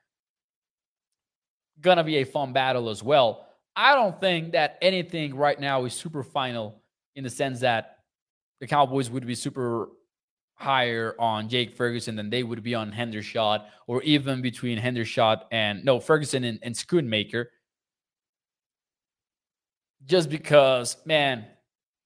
gonna 1.81 2.03
be 2.03 2.17
a 2.17 2.23
fun 2.23 2.53
battle 2.53 2.89
as 2.89 3.03
well. 3.03 3.47
I 3.75 3.95
don't 3.95 4.19
think 4.19 4.51
that 4.51 4.77
anything 4.81 5.35
right 5.35 5.59
now 5.59 5.85
is 5.85 5.93
super 5.93 6.23
final 6.23 6.81
in 7.15 7.23
the 7.23 7.29
sense 7.29 7.61
that 7.61 7.99
the 8.59 8.67
Cowboys 8.67 9.09
would 9.09 9.25
be 9.25 9.35
super 9.35 9.89
higher 10.53 11.15
on 11.17 11.49
Jake 11.49 11.75
Ferguson 11.75 12.15
than 12.15 12.29
they 12.29 12.43
would 12.43 12.61
be 12.63 12.75
on 12.75 12.91
Hendershot, 12.91 13.65
or 13.87 14.03
even 14.03 14.41
between 14.41 14.79
Hendershot 14.79 15.43
and 15.51 15.83
no 15.83 15.99
Ferguson 15.99 16.43
and, 16.43 16.59
and 16.61 16.75
Schoonmaker. 16.75 17.47
Just 20.05 20.29
because, 20.29 20.97
man, 21.05 21.45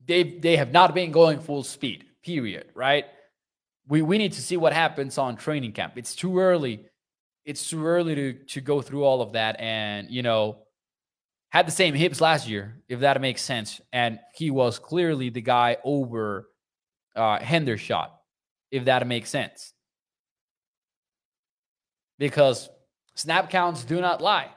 they 0.06 0.24
they 0.24 0.56
have 0.56 0.72
not 0.72 0.96
been 0.96 1.12
going 1.12 1.40
full 1.40 1.64
speed. 1.64 2.06
Period. 2.24 2.68
Right? 2.74 3.06
We 3.88 4.02
we 4.02 4.18
need 4.18 4.34
to 4.34 4.42
see 4.42 4.58
what 4.58 4.74
happens 4.74 5.18
on 5.18 5.36
training 5.36 5.74
camp. 5.74 5.94
It's 5.98 6.16
too 6.16 6.40
early 6.40 6.86
it's 7.46 7.70
too 7.70 7.86
early 7.86 8.16
to 8.16 8.34
to 8.34 8.62
go 8.62 8.82
through 8.82 9.04
all 9.04 9.22
of 9.22 9.34
that 9.34 9.60
and 9.60 10.10
you 10.10 10.24
know 10.24 10.58
had 11.50 11.68
the 11.68 11.72
same 11.72 11.94
hips 11.94 12.20
last 12.20 12.50
year 12.50 12.82
if 12.90 13.00
that 13.02 13.22
makes 13.22 13.42
sense. 13.42 13.80
And 13.94 14.20
he 14.34 14.52
was 14.52 14.80
clearly 14.80 15.30
the 15.30 15.42
guy 15.42 15.78
over 15.84 16.50
uh 17.16 17.40
Hendershot 17.40 18.10
if 18.72 18.86
that 18.86 19.06
makes 19.08 19.30
sense. 19.30 19.74
Because 22.18 22.70
snap 23.16 23.50
counts 23.50 23.84
do 23.84 24.02
not 24.02 24.22
lie. 24.22 24.50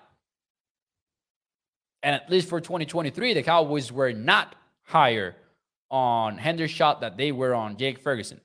And 2.03 2.15
at 2.15 2.31
least 2.31 2.49
for 2.49 2.61
2023 2.61 3.35
the 3.35 3.43
Cowboys 3.43 3.93
were 3.93 4.13
not 4.13 4.57
higher 4.83 5.37
on 5.91 6.39
Hendershot 6.39 7.01
that 7.01 7.17
they 7.17 7.33
were 7.33 7.55
on 7.55 7.77
Jake 7.77 8.01
Ferguson. 8.01 8.41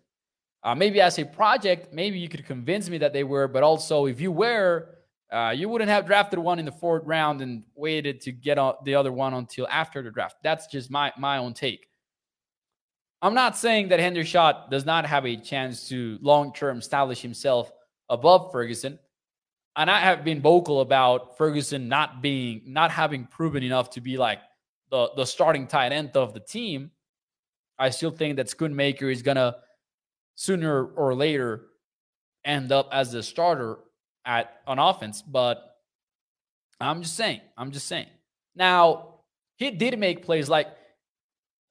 Uh, 0.63 0.73
maybe 0.73 1.01
as 1.01 1.19
a 1.19 1.25
project, 1.25 1.93
maybe 1.93 2.17
you 2.17 2.29
could 2.29 2.45
convince 2.45 2.89
me 2.89 2.97
that 2.97 3.11
they 3.11 3.23
were, 3.23 3.47
but 3.47 3.63
also 3.63 4.05
if 4.05 4.21
you 4.21 4.31
were, 4.31 4.95
uh, 5.31 5.53
you 5.55 5.67
wouldn't 5.67 5.89
have 5.89 6.05
drafted 6.05 6.39
one 6.39 6.59
in 6.59 6.65
the 6.65 6.71
fourth 6.71 7.03
round 7.05 7.41
and 7.41 7.63
waited 7.75 8.21
to 8.21 8.31
get 8.31 8.57
the 8.85 8.95
other 8.95 9.11
one 9.11 9.33
until 9.33 9.67
after 9.67 10.01
the 10.01 10.11
draft. 10.11 10.37
That's 10.43 10.67
just 10.67 10.89
my 10.89 11.11
my 11.17 11.37
own 11.37 11.53
take. 11.53 11.87
I'm 13.21 13.33
not 13.33 13.57
saying 13.57 13.87
that 13.87 13.99
Hendershot 13.99 14.69
does 14.69 14.85
not 14.85 15.05
have 15.05 15.25
a 15.25 15.37
chance 15.37 15.87
to 15.89 16.19
long 16.21 16.53
term 16.53 16.79
establish 16.79 17.21
himself 17.21 17.71
above 18.09 18.51
Ferguson. 18.51 18.99
And 19.75 19.89
I 19.89 19.99
have 20.01 20.23
been 20.23 20.41
vocal 20.41 20.81
about 20.81 21.37
Ferguson 21.37 21.87
not 21.87 22.21
being, 22.21 22.61
not 22.67 22.91
having 22.91 23.25
proven 23.25 23.63
enough 23.63 23.89
to 23.91 24.01
be 24.01 24.17
like 24.17 24.39
the, 24.91 25.09
the 25.15 25.25
starting 25.25 25.67
tight 25.67 25.91
end 25.91 26.15
of 26.15 26.33
the 26.33 26.41
team. 26.41 26.91
I 27.79 27.89
still 27.89 28.11
think 28.11 28.35
that 28.35 28.47
Schoonmaker 28.47 29.11
is 29.11 29.23
to 29.37 29.55
sooner 30.35 30.85
or 30.85 31.13
later 31.15 31.65
end 32.45 32.71
up 32.71 32.89
as 32.91 33.11
the 33.11 33.23
starter 33.23 33.79
at 34.25 34.61
on 34.67 34.79
offense. 34.79 35.21
But 35.21 35.77
I'm 36.79 37.01
just 37.01 37.15
saying, 37.15 37.41
I'm 37.57 37.71
just 37.71 37.87
saying. 37.87 38.07
Now, 38.55 39.15
he 39.55 39.71
did 39.71 39.97
make 39.97 40.25
plays 40.25 40.49
like 40.49 40.67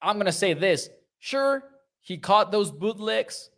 I'm 0.00 0.18
gonna 0.18 0.32
say 0.32 0.54
this. 0.54 0.88
Sure, 1.18 1.62
he 2.00 2.18
caught 2.18 2.50
those 2.50 2.70
bootlegs. 2.70 3.50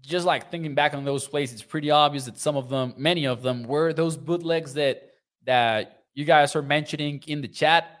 Just 0.00 0.26
like 0.26 0.50
thinking 0.50 0.74
back 0.74 0.94
on 0.94 1.04
those 1.04 1.28
plays, 1.28 1.52
it's 1.52 1.62
pretty 1.62 1.90
obvious 1.90 2.24
that 2.24 2.36
some 2.38 2.56
of 2.56 2.68
them, 2.68 2.94
many 2.96 3.26
of 3.26 3.42
them, 3.42 3.62
were 3.62 3.92
those 3.92 4.16
bootlegs 4.16 4.74
that 4.74 5.10
that 5.44 6.04
you 6.14 6.24
guys 6.24 6.56
are 6.56 6.62
mentioning 6.62 7.22
in 7.26 7.40
the 7.40 7.48
chat. 7.48 7.98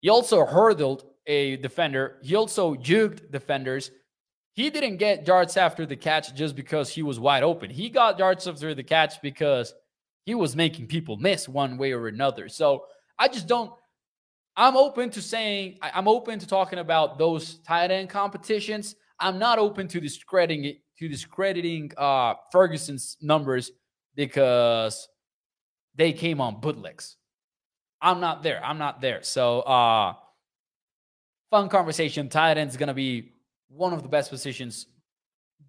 He 0.00 0.08
also 0.08 0.44
hurdled 0.44 1.04
a 1.26 1.56
defender. 1.56 2.18
He 2.22 2.34
also 2.34 2.74
juked 2.74 3.30
defenders. 3.30 3.90
He 4.54 4.68
didn't 4.68 4.98
get 4.98 5.26
yards 5.26 5.56
after 5.56 5.86
the 5.86 5.96
catch 5.96 6.34
just 6.34 6.54
because 6.54 6.90
he 6.90 7.02
was 7.02 7.18
wide 7.18 7.42
open. 7.42 7.70
He 7.70 7.88
got 7.88 8.18
yards 8.18 8.46
after 8.46 8.74
the 8.74 8.82
catch 8.82 9.20
because 9.22 9.72
he 10.26 10.34
was 10.34 10.54
making 10.54 10.86
people 10.88 11.16
miss 11.16 11.48
one 11.48 11.78
way 11.78 11.92
or 11.92 12.08
another. 12.08 12.48
So 12.48 12.84
I 13.18 13.28
just 13.28 13.46
don't. 13.46 13.72
I'm 14.54 14.76
open 14.76 15.08
to 15.10 15.22
saying 15.22 15.78
I'm 15.82 16.06
open 16.06 16.38
to 16.38 16.46
talking 16.46 16.78
about 16.78 17.18
those 17.18 17.58
tight 17.60 17.90
end 17.90 18.10
competitions. 18.10 18.94
I'm 19.18 19.38
not 19.38 19.58
open 19.58 19.88
to 19.88 20.00
discrediting 20.00 20.64
it, 20.64 20.78
to 20.98 21.08
discrediting 21.08 21.92
uh, 21.96 22.34
Ferguson's 22.50 23.16
numbers 23.22 23.70
because 24.14 25.08
they 25.94 26.12
came 26.12 26.40
on 26.40 26.60
bootlegs. 26.60 27.16
I'm 28.02 28.20
not 28.20 28.42
there. 28.42 28.62
I'm 28.62 28.78
not 28.78 29.00
there. 29.00 29.22
So 29.22 29.60
uh 29.60 30.14
fun 31.50 31.68
conversation. 31.70 32.28
Tight 32.28 32.58
end 32.58 32.68
is 32.68 32.76
gonna 32.76 32.92
be 32.92 33.32
one 33.74 33.92
of 33.92 34.02
the 34.02 34.08
best 34.08 34.30
positions 34.30 34.86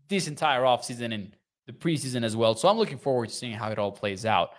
this 0.09 0.27
entire 0.27 0.61
offseason 0.61 1.13
and 1.13 1.35
the 1.65 1.73
preseason 1.73 2.23
as 2.23 2.35
well. 2.35 2.55
So 2.55 2.67
I'm 2.67 2.77
looking 2.77 2.97
forward 2.97 3.29
to 3.29 3.35
seeing 3.35 3.53
how 3.53 3.71
it 3.71 3.79
all 3.79 3.91
plays 3.91 4.25
out. 4.25 4.51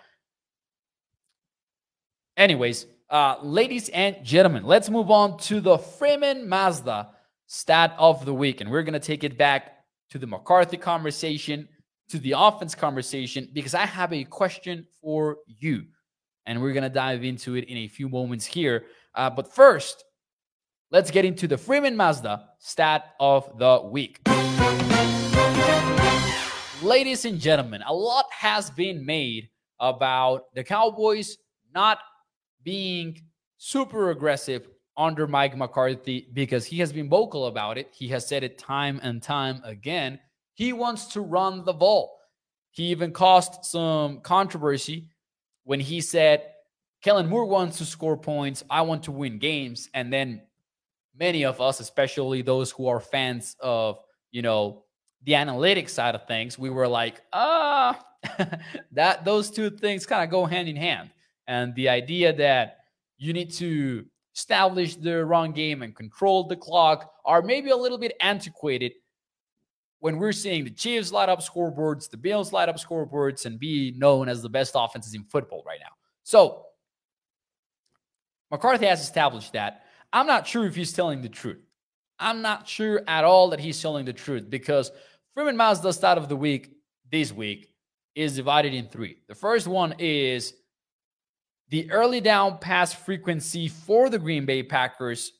Anyways, 2.35 2.87
uh, 3.09 3.35
ladies 3.41 3.89
and 3.89 4.17
gentlemen, 4.23 4.63
let's 4.63 4.89
move 4.89 5.11
on 5.11 5.37
to 5.39 5.61
the 5.61 5.77
Freeman 5.77 6.49
Mazda 6.49 7.09
stat 7.45 7.95
of 7.97 8.25
the 8.25 8.33
week. 8.33 8.61
And 8.61 8.71
we're 8.71 8.83
going 8.83 8.93
to 8.93 8.99
take 8.99 9.23
it 9.23 9.37
back 9.37 9.73
to 10.09 10.17
the 10.17 10.27
McCarthy 10.27 10.77
conversation, 10.77 11.67
to 12.09 12.17
the 12.19 12.33
offense 12.35 12.75
conversation, 12.75 13.47
because 13.53 13.73
I 13.73 13.85
have 13.85 14.11
a 14.11 14.23
question 14.23 14.85
for 15.01 15.37
you. 15.45 15.85
And 16.47 16.61
we're 16.61 16.73
going 16.73 16.83
to 16.83 16.89
dive 16.89 17.23
into 17.23 17.55
it 17.55 17.65
in 17.65 17.77
a 17.77 17.87
few 17.87 18.09
moments 18.09 18.45
here. 18.45 18.85
Uh, 19.13 19.29
but 19.29 19.53
first, 19.53 20.03
let's 20.95 21.11
get 21.11 21.25
into 21.25 21.45
the 21.45 21.57
Freeman 21.57 21.97
Mazda 21.97 22.51
stat 22.57 23.15
of 23.19 23.57
the 23.57 23.81
week. 23.83 24.21
Ladies 26.81 27.25
and 27.25 27.37
gentlemen, 27.37 27.83
a 27.85 27.93
lot 27.93 28.27
has 28.31 28.69
been 28.69 29.05
made 29.05 29.49
about 29.81 30.43
the 30.53 30.63
Cowboys 30.63 31.37
not 31.73 31.99
being 32.63 33.21
super 33.57 34.11
aggressive 34.11 34.69
under 34.95 35.27
Mike 35.27 35.57
McCarthy 35.57 36.29
because 36.31 36.65
he 36.65 36.79
has 36.79 36.93
been 36.93 37.09
vocal 37.09 37.47
about 37.47 37.77
it. 37.77 37.89
He 37.91 38.07
has 38.07 38.25
said 38.25 38.45
it 38.45 38.57
time 38.57 39.01
and 39.03 39.21
time 39.21 39.59
again. 39.65 40.17
He 40.53 40.71
wants 40.71 41.07
to 41.07 41.19
run 41.19 41.65
the 41.65 41.73
ball. 41.73 42.17
He 42.71 42.83
even 42.83 43.11
caused 43.11 43.65
some 43.65 44.21
controversy 44.21 45.09
when 45.65 45.81
he 45.81 45.99
said, 45.99 46.43
Kellen 47.01 47.27
Moore 47.27 47.47
wants 47.47 47.79
to 47.79 47.85
score 47.85 48.15
points. 48.15 48.63
I 48.69 48.83
want 48.83 49.03
to 49.03 49.11
win 49.11 49.39
games. 49.39 49.89
And 49.93 50.13
then 50.13 50.41
many 51.17 51.45
of 51.45 51.61
us, 51.61 51.79
especially 51.79 52.41
those 52.41 52.71
who 52.71 52.87
are 52.87 52.99
fans 52.99 53.55
of, 53.59 53.99
you 54.31 54.41
know, 54.41 54.83
the 55.23 55.33
analytics 55.33 55.89
side 55.89 56.15
of 56.15 56.27
things, 56.27 56.59
we 56.59 56.69
were 56.69 56.87
like, 56.87 57.21
ah, 57.33 57.99
that 58.91 59.25
those 59.25 59.49
two 59.49 59.69
things 59.69 60.05
kind 60.05 60.23
of 60.23 60.29
go 60.29 60.45
hand 60.45 60.67
in 60.67 60.75
hand 60.75 61.09
and 61.47 61.73
the 61.75 61.89
idea 61.89 62.33
that 62.33 62.77
you 63.17 63.33
need 63.33 63.51
to 63.53 64.05
establish 64.35 64.95
the 64.95 65.23
run 65.25 65.51
game 65.51 65.81
and 65.81 65.95
control 65.95 66.47
the 66.47 66.55
clock 66.55 67.11
are 67.23 67.41
maybe 67.41 67.69
a 67.69 67.77
little 67.77 67.97
bit 67.97 68.13
antiquated 68.19 68.91
when 69.99 70.17
we're 70.17 70.33
seeing 70.33 70.63
the 70.63 70.69
Chiefs 70.69 71.11
light 71.11 71.29
up 71.29 71.39
scoreboards, 71.39 72.09
the 72.09 72.17
Bills 72.17 72.51
light 72.51 72.69
up 72.69 72.77
scoreboards, 72.77 73.45
and 73.45 73.59
be 73.59 73.93
known 73.97 74.29
as 74.29 74.41
the 74.41 74.49
best 74.49 74.73
offenses 74.75 75.13
in 75.13 75.23
football 75.23 75.63
right 75.65 75.79
now. 75.79 75.93
So 76.23 76.65
McCarthy 78.51 78.85
has 78.85 79.01
established 79.01 79.53
that. 79.53 79.84
I'm 80.15 80.27
not 80.27 80.47
sure 80.47 80.65
if 80.65 80.77
he's 80.77 80.93
telling 80.93 81.21
the 81.21 81.27
truth. 81.27 81.59
I'm 82.19 82.41
not 82.41 82.69
sure 82.69 83.01
at 83.05 83.25
all 83.25 83.49
that 83.49 83.59
he's 83.59 83.81
telling 83.81 84.05
the 84.05 84.13
truth 84.13 84.49
because 84.49 84.89
Freeman 85.33 85.57
Mazda's 85.57 85.97
start 85.97 86.17
of 86.17 86.29
the 86.29 86.37
week 86.37 86.71
this 87.11 87.33
week 87.33 87.67
is 88.15 88.37
divided 88.37 88.73
in 88.73 88.87
three. 88.87 89.17
The 89.27 89.35
first 89.35 89.67
one 89.67 89.93
is 89.99 90.53
the 91.67 91.91
early 91.91 92.21
down 92.21 92.59
pass 92.59 92.93
frequency 92.93 93.67
for 93.67 94.09
the 94.09 94.17
Green 94.17 94.45
Bay 94.45 94.63
Packers 94.63 95.33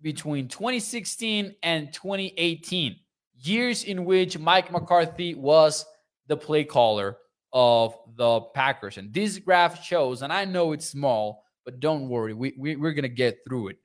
between 0.00 0.48
2016 0.48 1.54
and 1.62 1.92
2018, 1.92 2.96
years 3.42 3.84
in 3.84 4.06
which 4.06 4.38
Mike 4.38 4.72
McCarthy 4.72 5.34
was 5.34 5.84
the 6.28 6.38
play 6.38 6.64
caller 6.64 7.18
of 7.52 7.94
the 8.16 8.40
Packers. 8.54 8.96
And 8.96 9.12
this 9.12 9.38
graph 9.38 9.84
shows, 9.84 10.22
and 10.22 10.32
I 10.32 10.46
know 10.46 10.72
it's 10.72 10.88
small, 10.88 11.44
but 11.66 11.80
don't 11.80 12.08
worry, 12.08 12.32
we, 12.32 12.54
we, 12.56 12.76
we're 12.76 12.94
going 12.94 13.02
to 13.02 13.10
get 13.10 13.36
through 13.46 13.68
it. 13.68 13.76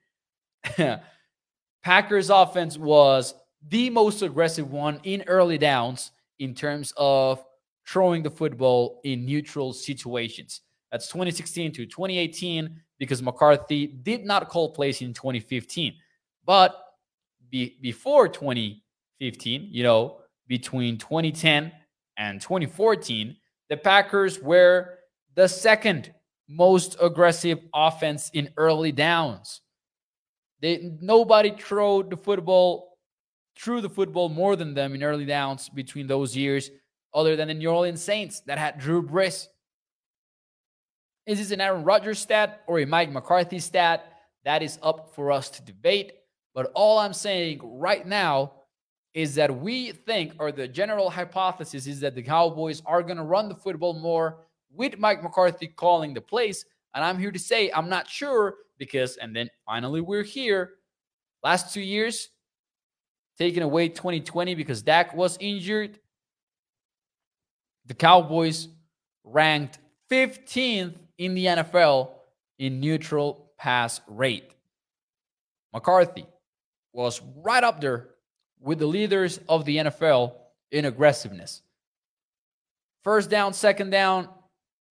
Packers 1.84 2.30
offense 2.30 2.78
was 2.78 3.34
the 3.70 3.90
most 3.90 4.22
aggressive 4.22 4.72
one 4.72 5.00
in 5.04 5.24
early 5.28 5.58
downs 5.58 6.12
in 6.40 6.54
terms 6.54 6.94
of 6.98 7.44
throwing 7.88 8.24
the 8.24 8.30
football 8.30 9.00
in 9.04 9.26
neutral 9.26 9.74
situations. 9.74 10.62
That's 10.92 11.08
2016 11.08 11.72
to 11.74 11.86
2018 11.86 12.82
because 13.00 13.22
McCarthy 13.22 13.88
did 13.88 14.26
not 14.26 14.50
call 14.50 14.72
plays 14.72 15.02
in 15.02 15.14
2015. 15.14 15.94
But 16.46 16.76
be, 17.50 17.78
before 17.82 18.28
2015, 18.28 19.70
you 19.72 19.84
know, 19.84 20.18
between 20.48 20.98
2010 20.98 21.72
and 22.18 22.42
2014, 22.42 23.36
the 23.70 23.78
Packers 23.78 24.40
were 24.40 25.00
the 25.36 25.48
second 25.48 26.14
most 26.50 26.96
aggressive 27.02 27.60
offense 27.74 28.30
in 28.34 28.50
early 28.58 28.92
downs. 28.92 29.62
They 30.62 30.92
nobody 31.02 31.52
threw 31.52 32.04
the 32.10 32.18
football, 32.18 32.98
threw 33.58 33.82
the 33.82 33.90
football 33.90 34.30
more 34.30 34.56
than 34.56 34.74
them 34.74 34.96
in 34.96 35.04
early 35.04 35.26
downs 35.26 35.70
between 35.70 36.08
those 36.08 36.36
years, 36.36 36.72
other 37.14 37.36
than 37.36 37.48
the 37.48 37.54
New 37.54 37.70
Orleans 37.70 38.02
Saints 38.02 38.42
that 38.42 38.58
had 38.58 38.80
Drew 38.80 39.02
Brees 39.02 39.48
is 41.28 41.40
this 41.40 41.52
an 41.52 41.60
Aaron 41.60 41.84
Rodgers 41.84 42.20
stat 42.20 42.64
or 42.68 42.80
a 42.80 42.86
Mike 42.86 43.12
McCarthy 43.12 43.60
stat? 43.60 44.14
That 44.46 44.64
is 44.64 44.80
up 44.82 45.14
for 45.14 45.30
us 45.30 45.50
to 45.50 45.62
debate. 45.62 46.14
But 46.56 46.72
all 46.74 46.98
I'm 46.98 47.12
saying 47.12 47.60
right 47.62 48.08
now 48.08 48.54
is 49.14 49.36
that 49.36 49.60
we 49.60 49.92
think, 49.92 50.36
or 50.40 50.54
the 50.54 50.70
general 50.70 51.10
hypothesis 51.10 51.86
is 51.86 52.00
that 52.00 52.16
the 52.16 52.24
Cowboys 52.24 52.82
are 52.86 53.04
going 53.04 53.18
to 53.18 53.24
run 53.24 53.50
the 53.50 53.56
football 53.56 53.94
more 53.94 54.46
with 54.72 54.98
Mike 55.00 55.22
McCarthy 55.22 55.68
calling 55.68 56.14
the 56.14 56.22
plays. 56.22 56.64
And 56.96 57.04
I'm 57.04 57.20
here 57.20 57.32
to 57.32 57.40
say 57.40 57.70
I'm 57.72 57.90
not 57.90 58.10
sure 58.10 58.56
because, 58.78 59.18
and 59.18 59.36
then 59.36 59.50
finally 59.66 60.02
we're 60.02 60.24
here. 60.24 60.74
Last 61.44 61.74
two 61.74 61.82
years, 61.82 62.30
taking 63.38 63.64
away 63.64 63.90
2020 63.90 64.56
because 64.56 64.82
Dak 64.82 65.16
was 65.16 65.38
injured. 65.40 66.00
The 67.86 67.94
Cowboys 67.94 68.68
ranked 69.24 69.80
15th 70.10 70.96
in 71.18 71.36
the 71.36 71.46
NFL 71.46 72.12
in 72.60 72.80
neutral 72.80 73.52
pass 73.58 74.02
rate. 74.08 74.52
McCarthy 75.74 76.26
was 76.94 77.22
right 77.44 77.64
up 77.64 77.80
there 77.82 78.10
with 78.60 78.80
the 78.80 78.86
leaders 78.86 79.40
of 79.48 79.66
the 79.66 79.78
NFL 79.78 80.34
in 80.72 80.86
aggressiveness. 80.86 81.62
First 83.04 83.30
down, 83.30 83.54
second 83.54 83.92
down, 83.92 84.28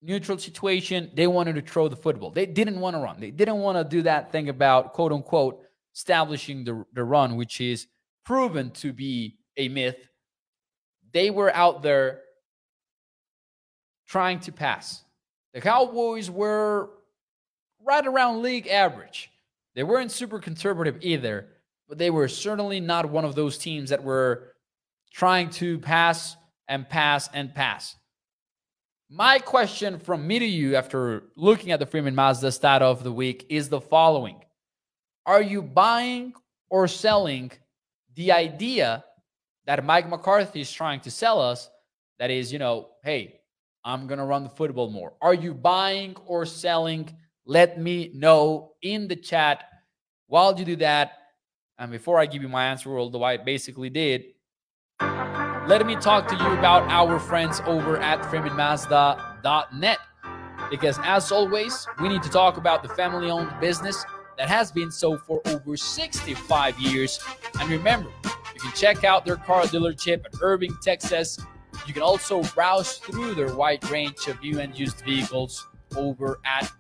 neutral 0.07 0.39
situation, 0.39 1.11
they 1.15 1.27
wanted 1.27 1.57
to 1.57 1.63
throw 1.63 1.89
the 1.89 1.97
football. 1.97 2.31
They 2.31 2.47
didn't 2.47 2.81
want 2.81 2.95
to 2.97 3.01
run. 3.01 3.21
They 3.21 3.31
didn't 3.31 3.59
want 3.59 3.77
to 3.79 3.85
do 3.85 4.03
that 4.03 4.33
thing 4.33 4.49
about 4.49 4.93
quote 4.93 5.13
unquote 5.13 5.63
establishing 5.95 6.65
the, 6.65 6.85
the 6.93 7.03
run, 7.03 7.37
which 7.37 7.61
is 7.61 7.87
proven 8.25 8.71
to 8.71 8.93
be 8.93 9.39
a 9.57 9.69
myth. 9.69 9.97
They 11.13 11.31
were 11.31 11.55
out 11.55 11.83
there 11.83 12.21
trying 14.07 14.41
to 14.41 14.53
pass. 14.53 15.03
The 15.55 15.61
Cowboys 15.61 16.31
were 16.31 16.91
right 17.85 18.07
around 18.07 18.43
league 18.43 18.67
average. 18.67 19.31
They 19.75 19.83
weren't 19.83 20.13
super 20.13 20.39
conservative 20.39 20.99
either, 21.01 21.49
but 21.89 21.99
they 21.99 22.11
were 22.11 22.29
certainly 22.29 22.81
not 22.81 23.11
one 23.11 23.25
of 23.25 23.35
those 23.35 23.59
teams 23.59 23.91
that 23.91 24.03
were 24.03 24.53
trying 25.13 25.51
to 25.51 25.79
pass 25.79 26.37
and 26.69 26.89
pass 26.89 27.29
and 27.33 27.55
pass. 27.55 27.97
My 29.09 29.39
question 29.39 30.01
from 30.01 30.27
me 30.27 30.41
to 30.41 30.45
you 30.45 30.75
after 30.75 31.29
looking 31.37 31.71
at 31.71 31.79
the 31.79 31.87
Freeman 31.87 32.17
Mazda 32.17 32.51
stat 32.51 32.83
of 32.83 33.05
the 33.05 33.13
week 33.13 33.47
is 33.49 33.69
the 33.69 33.81
following 33.81 34.43
Are 35.25 35.41
you 35.41 35.63
buying 35.63 36.35
or 36.71 36.89
selling 36.89 37.53
the 38.17 38.33
idea 38.33 39.05
that 39.65 39.85
Mike 39.85 40.09
McCarthy 40.09 40.61
is 40.61 40.73
trying 40.73 40.99
to 41.01 41.13
sell 41.13 41.41
us? 41.41 41.71
That 42.19 42.33
is, 42.33 42.53
you 42.53 42.59
know, 42.59 42.89
hey, 43.05 43.39
I'm 43.85 44.09
going 44.09 44.19
to 44.19 44.25
run 44.25 44.43
the 44.43 44.49
football 44.49 44.91
more. 44.91 45.13
Are 45.21 45.35
you 45.35 45.55
buying 45.55 46.17
or 46.27 46.45
selling? 46.45 47.09
Let 47.45 47.81
me 47.81 48.11
know 48.13 48.73
in 48.83 49.07
the 49.07 49.15
chat. 49.15 49.63
While 50.27 50.59
you 50.59 50.65
do 50.65 50.77
that, 50.77 51.13
and 51.79 51.93
before 51.93 52.19
I 52.19 52.27
give 52.27 52.43
you 52.43 52.49
my 52.49 52.67
answer, 52.67 52.99
although 52.99 53.23
I 53.23 53.37
basically 53.37 53.91
did, 53.91 54.25
let 55.67 55.85
me 55.85 55.97
talk 55.97 56.29
to 56.29 56.37
you 56.37 56.47
about 56.53 56.89
our 56.91 57.19
friends 57.19 57.61
over 57.67 57.99
at 57.99 58.21
FreemanMazda.net. 58.23 59.99
Because 60.71 60.99
as 61.03 61.33
always, 61.33 61.87
we 62.01 62.09
need 62.09 62.23
to 62.23 62.31
talk 62.31 62.57
about 62.57 62.85
the 62.85 62.89
family 62.91 63.31
owned 63.31 63.53
business 63.61 64.05
that 64.39 64.49
has 64.49 64.71
been 64.71 64.93
so 64.93 65.19
for 65.19 65.41
over 65.47 65.77
65 65.77 66.79
years. 66.79 67.19
And 67.61 67.69
remember, 67.69 68.11
you 68.55 68.61
can 68.61 68.73
check 68.73 69.03
out 69.03 69.25
their 69.25 69.37
car 69.37 69.63
dealership 69.63 70.25
at 70.25 70.35
Irving, 70.41 70.77
Texas. 70.83 71.39
You 71.87 71.93
can 71.93 72.03
also 72.03 72.43
browse 72.43 72.99
through 72.99 73.35
their 73.35 73.55
wide 73.55 73.89
range 73.91 74.29
of 74.29 74.41
new 74.41 74.61
and 74.61 74.79
used 74.79 75.01
vehicles 75.05 75.67
over 75.97 76.39
at 76.45 76.71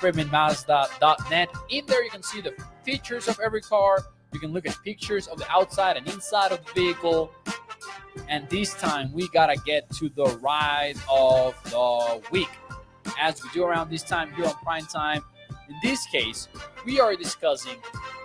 FreemanMazda.net. 0.00 1.48
In 1.68 1.86
there, 1.86 2.04
you 2.04 2.10
can 2.10 2.22
see 2.22 2.40
the 2.40 2.54
features 2.84 3.26
of 3.26 3.40
every 3.40 3.60
car. 3.60 3.98
You 4.32 4.38
can 4.38 4.52
look 4.52 4.66
at 4.66 4.76
pictures 4.84 5.26
of 5.26 5.38
the 5.38 5.50
outside 5.50 5.96
and 5.96 6.08
inside 6.08 6.52
of 6.52 6.64
the 6.64 6.72
vehicle. 6.72 7.32
And 8.28 8.48
this 8.48 8.74
time 8.74 9.12
we 9.12 9.28
gotta 9.28 9.56
get 9.64 9.88
to 9.92 10.08
the 10.08 10.26
ride 10.42 10.96
of 11.10 11.54
the 11.64 12.22
week. 12.30 12.50
As 13.20 13.42
we 13.42 13.50
do 13.50 13.64
around 13.64 13.90
this 13.90 14.02
time 14.02 14.32
here 14.34 14.46
on 14.46 14.54
Prime 14.54 14.86
Time. 14.86 15.22
In 15.68 15.74
this 15.82 16.06
case, 16.06 16.48
we 16.84 17.00
are 17.00 17.16
discussing 17.16 17.76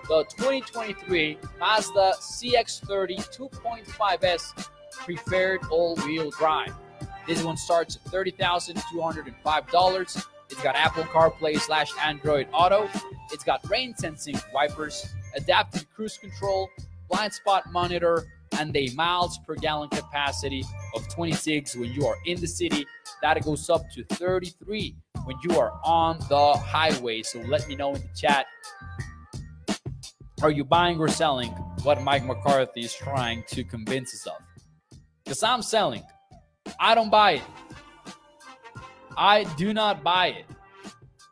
the 0.07 0.23
2023 0.35 1.37
Mazda 1.59 2.13
CX30 2.19 3.37
2.5S 3.37 4.69
preferred 4.91 5.61
all-wheel 5.69 6.31
drive. 6.31 6.73
This 7.27 7.43
one 7.43 7.57
starts 7.57 7.97
at 7.97 8.05
$30,205. 8.11 10.25
It's 10.49 10.63
got 10.63 10.75
Apple 10.75 11.03
CarPlay 11.03 11.59
slash 11.59 11.91
Android 12.01 12.47
Auto. 12.51 12.89
It's 13.31 13.43
got 13.43 13.63
rain 13.69 13.93
sensing 13.95 14.39
wipers, 14.53 15.13
adaptive 15.35 15.85
cruise 15.93 16.17
control, 16.17 16.69
blind 17.07 17.33
spot 17.33 17.71
monitor, 17.71 18.25
and 18.59 18.75
a 18.75 18.89
miles 18.93 19.39
per 19.39 19.55
gallon 19.55 19.89
capacity 19.89 20.63
of 20.93 21.07
26 21.09 21.77
when 21.77 21.91
you 21.91 22.05
are 22.05 22.17
in 22.25 22.39
the 22.39 22.47
city. 22.47 22.85
That 23.21 23.43
goes 23.43 23.69
up 23.69 23.89
to 23.91 24.03
33 24.03 24.95
when 25.23 25.37
you 25.43 25.57
are 25.57 25.79
on 25.83 26.19
the 26.27 26.53
highway. 26.57 27.23
So 27.23 27.39
let 27.39 27.67
me 27.67 27.75
know 27.75 27.95
in 27.95 28.01
the 28.01 28.09
chat. 28.15 28.45
Are 30.41 30.51
you 30.51 30.63
buying 30.63 30.99
or 30.99 31.07
selling 31.07 31.51
what 31.83 32.01
Mike 32.03 32.25
McCarthy 32.25 32.81
is 32.81 32.93
trying 32.93 33.43
to 33.47 33.63
convince 33.63 34.13
us 34.13 34.27
of? 34.27 34.99
Because 35.23 35.41
I'm 35.41 35.61
selling. 35.61 36.03
I 36.79 36.95
don't 36.95 37.09
buy 37.09 37.33
it. 37.33 37.43
I 39.17 39.43
do 39.55 39.73
not 39.73 40.03
buy 40.03 40.27
it. 40.27 40.45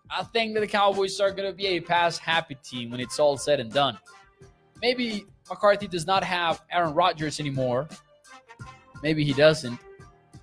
I 0.09 0.23
think 0.23 0.53
that 0.53 0.61
the 0.61 0.67
Cowboys 0.67 1.19
are 1.19 1.31
going 1.31 1.49
to 1.49 1.55
be 1.55 1.67
a 1.67 1.79
pass 1.79 2.17
happy 2.17 2.55
team 2.63 2.91
when 2.91 2.99
it's 2.99 3.19
all 3.19 3.37
said 3.37 3.59
and 3.59 3.71
done. 3.71 3.97
Maybe 4.81 5.25
McCarthy 5.49 5.87
does 5.87 6.05
not 6.05 6.23
have 6.23 6.61
Aaron 6.71 6.93
Rodgers 6.93 7.39
anymore. 7.39 7.87
Maybe 9.03 9.23
he 9.23 9.33
doesn't. 9.33 9.79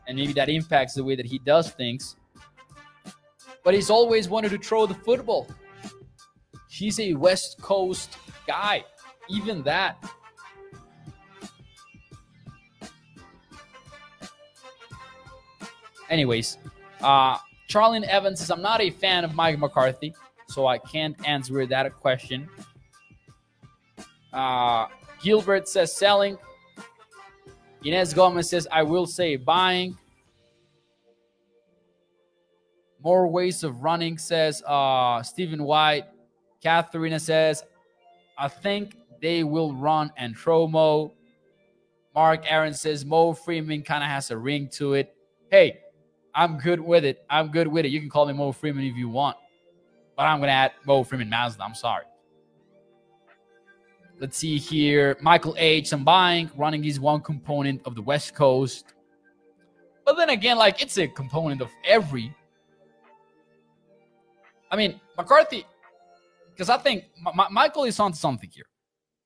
And 0.06 0.16
maybe 0.16 0.32
that 0.34 0.48
impacts 0.48 0.94
the 0.94 1.04
way 1.04 1.16
that 1.16 1.26
he 1.26 1.38
does 1.38 1.70
things. 1.70 2.16
But 3.62 3.74
he's 3.74 3.90
always 3.90 4.28
wanted 4.28 4.50
to 4.50 4.58
throw 4.58 4.86
the 4.86 4.94
football. 4.94 5.48
He's 6.68 7.00
a 7.00 7.14
West 7.14 7.60
Coast 7.62 8.18
guy. 8.46 8.84
Even 9.28 9.62
that. 9.62 9.96
Anyways, 16.10 16.58
uh, 17.00 17.38
Charlene 17.68 18.04
Evans 18.04 18.40
says, 18.40 18.50
I'm 18.50 18.62
not 18.62 18.80
a 18.80 18.90
fan 18.90 19.24
of 19.24 19.34
Mike 19.34 19.58
McCarthy, 19.58 20.14
so 20.48 20.66
I 20.66 20.78
can't 20.78 21.16
answer 21.26 21.64
that 21.66 21.92
question. 21.94 22.48
Uh, 24.34 24.88
Gilbert 25.22 25.68
says 25.68 25.96
selling. 25.96 26.36
Inez 27.84 28.12
Gomez 28.12 28.50
says, 28.50 28.66
I 28.72 28.82
will 28.82 29.06
say 29.06 29.36
buying. 29.36 29.96
More 33.02 33.28
ways 33.28 33.62
of 33.62 33.82
running, 33.82 34.18
says 34.18 34.62
uh, 34.66 35.22
Stephen 35.22 35.62
White. 35.62 36.06
Katharina 36.62 37.20
says, 37.20 37.62
I 38.36 38.48
think 38.48 38.96
they 39.20 39.44
will 39.44 39.74
run 39.74 40.10
and 40.16 40.36
throw 40.36 40.66
Mo. 40.66 41.12
Mark 42.14 42.50
Aaron 42.50 42.72
says, 42.72 43.04
Mo 43.04 43.34
Freeman 43.34 43.82
kind 43.82 44.02
of 44.02 44.08
has 44.08 44.30
a 44.30 44.36
ring 44.36 44.68
to 44.72 44.94
it. 44.94 45.14
Hey, 45.50 45.80
I'm 46.34 46.58
good 46.58 46.80
with 46.80 47.04
it. 47.04 47.24
I'm 47.28 47.48
good 47.50 47.68
with 47.68 47.84
it. 47.84 47.88
You 47.88 48.00
can 48.00 48.08
call 48.08 48.26
me 48.26 48.32
Mo 48.32 48.52
Freeman 48.52 48.84
if 48.84 48.96
you 48.96 49.08
want. 49.08 49.36
But 50.16 50.24
I'm 50.24 50.38
going 50.38 50.48
to 50.48 50.54
add 50.54 50.72
Mo 50.86 51.04
Freeman 51.04 51.28
Mazda. 51.28 51.62
I'm 51.62 51.74
sorry. 51.74 52.04
Let's 54.24 54.38
see 54.38 54.56
here. 54.56 55.18
Michael 55.20 55.54
H. 55.58 55.92
I'm 55.92 56.02
buying. 56.02 56.50
Running 56.56 56.82
is 56.86 56.98
one 56.98 57.20
component 57.20 57.82
of 57.84 57.94
the 57.94 58.00
West 58.00 58.34
Coast. 58.34 58.94
But 60.06 60.16
then 60.16 60.30
again, 60.30 60.56
like 60.56 60.80
it's 60.80 60.96
a 60.96 61.06
component 61.06 61.60
of 61.60 61.68
every. 61.84 62.34
I 64.70 64.76
mean, 64.76 64.98
McCarthy, 65.18 65.66
because 66.50 66.70
I 66.70 66.78
think 66.78 67.04
M- 67.18 67.38
Michael 67.50 67.84
is 67.84 68.00
on 68.00 68.14
something 68.14 68.48
here. 68.50 68.64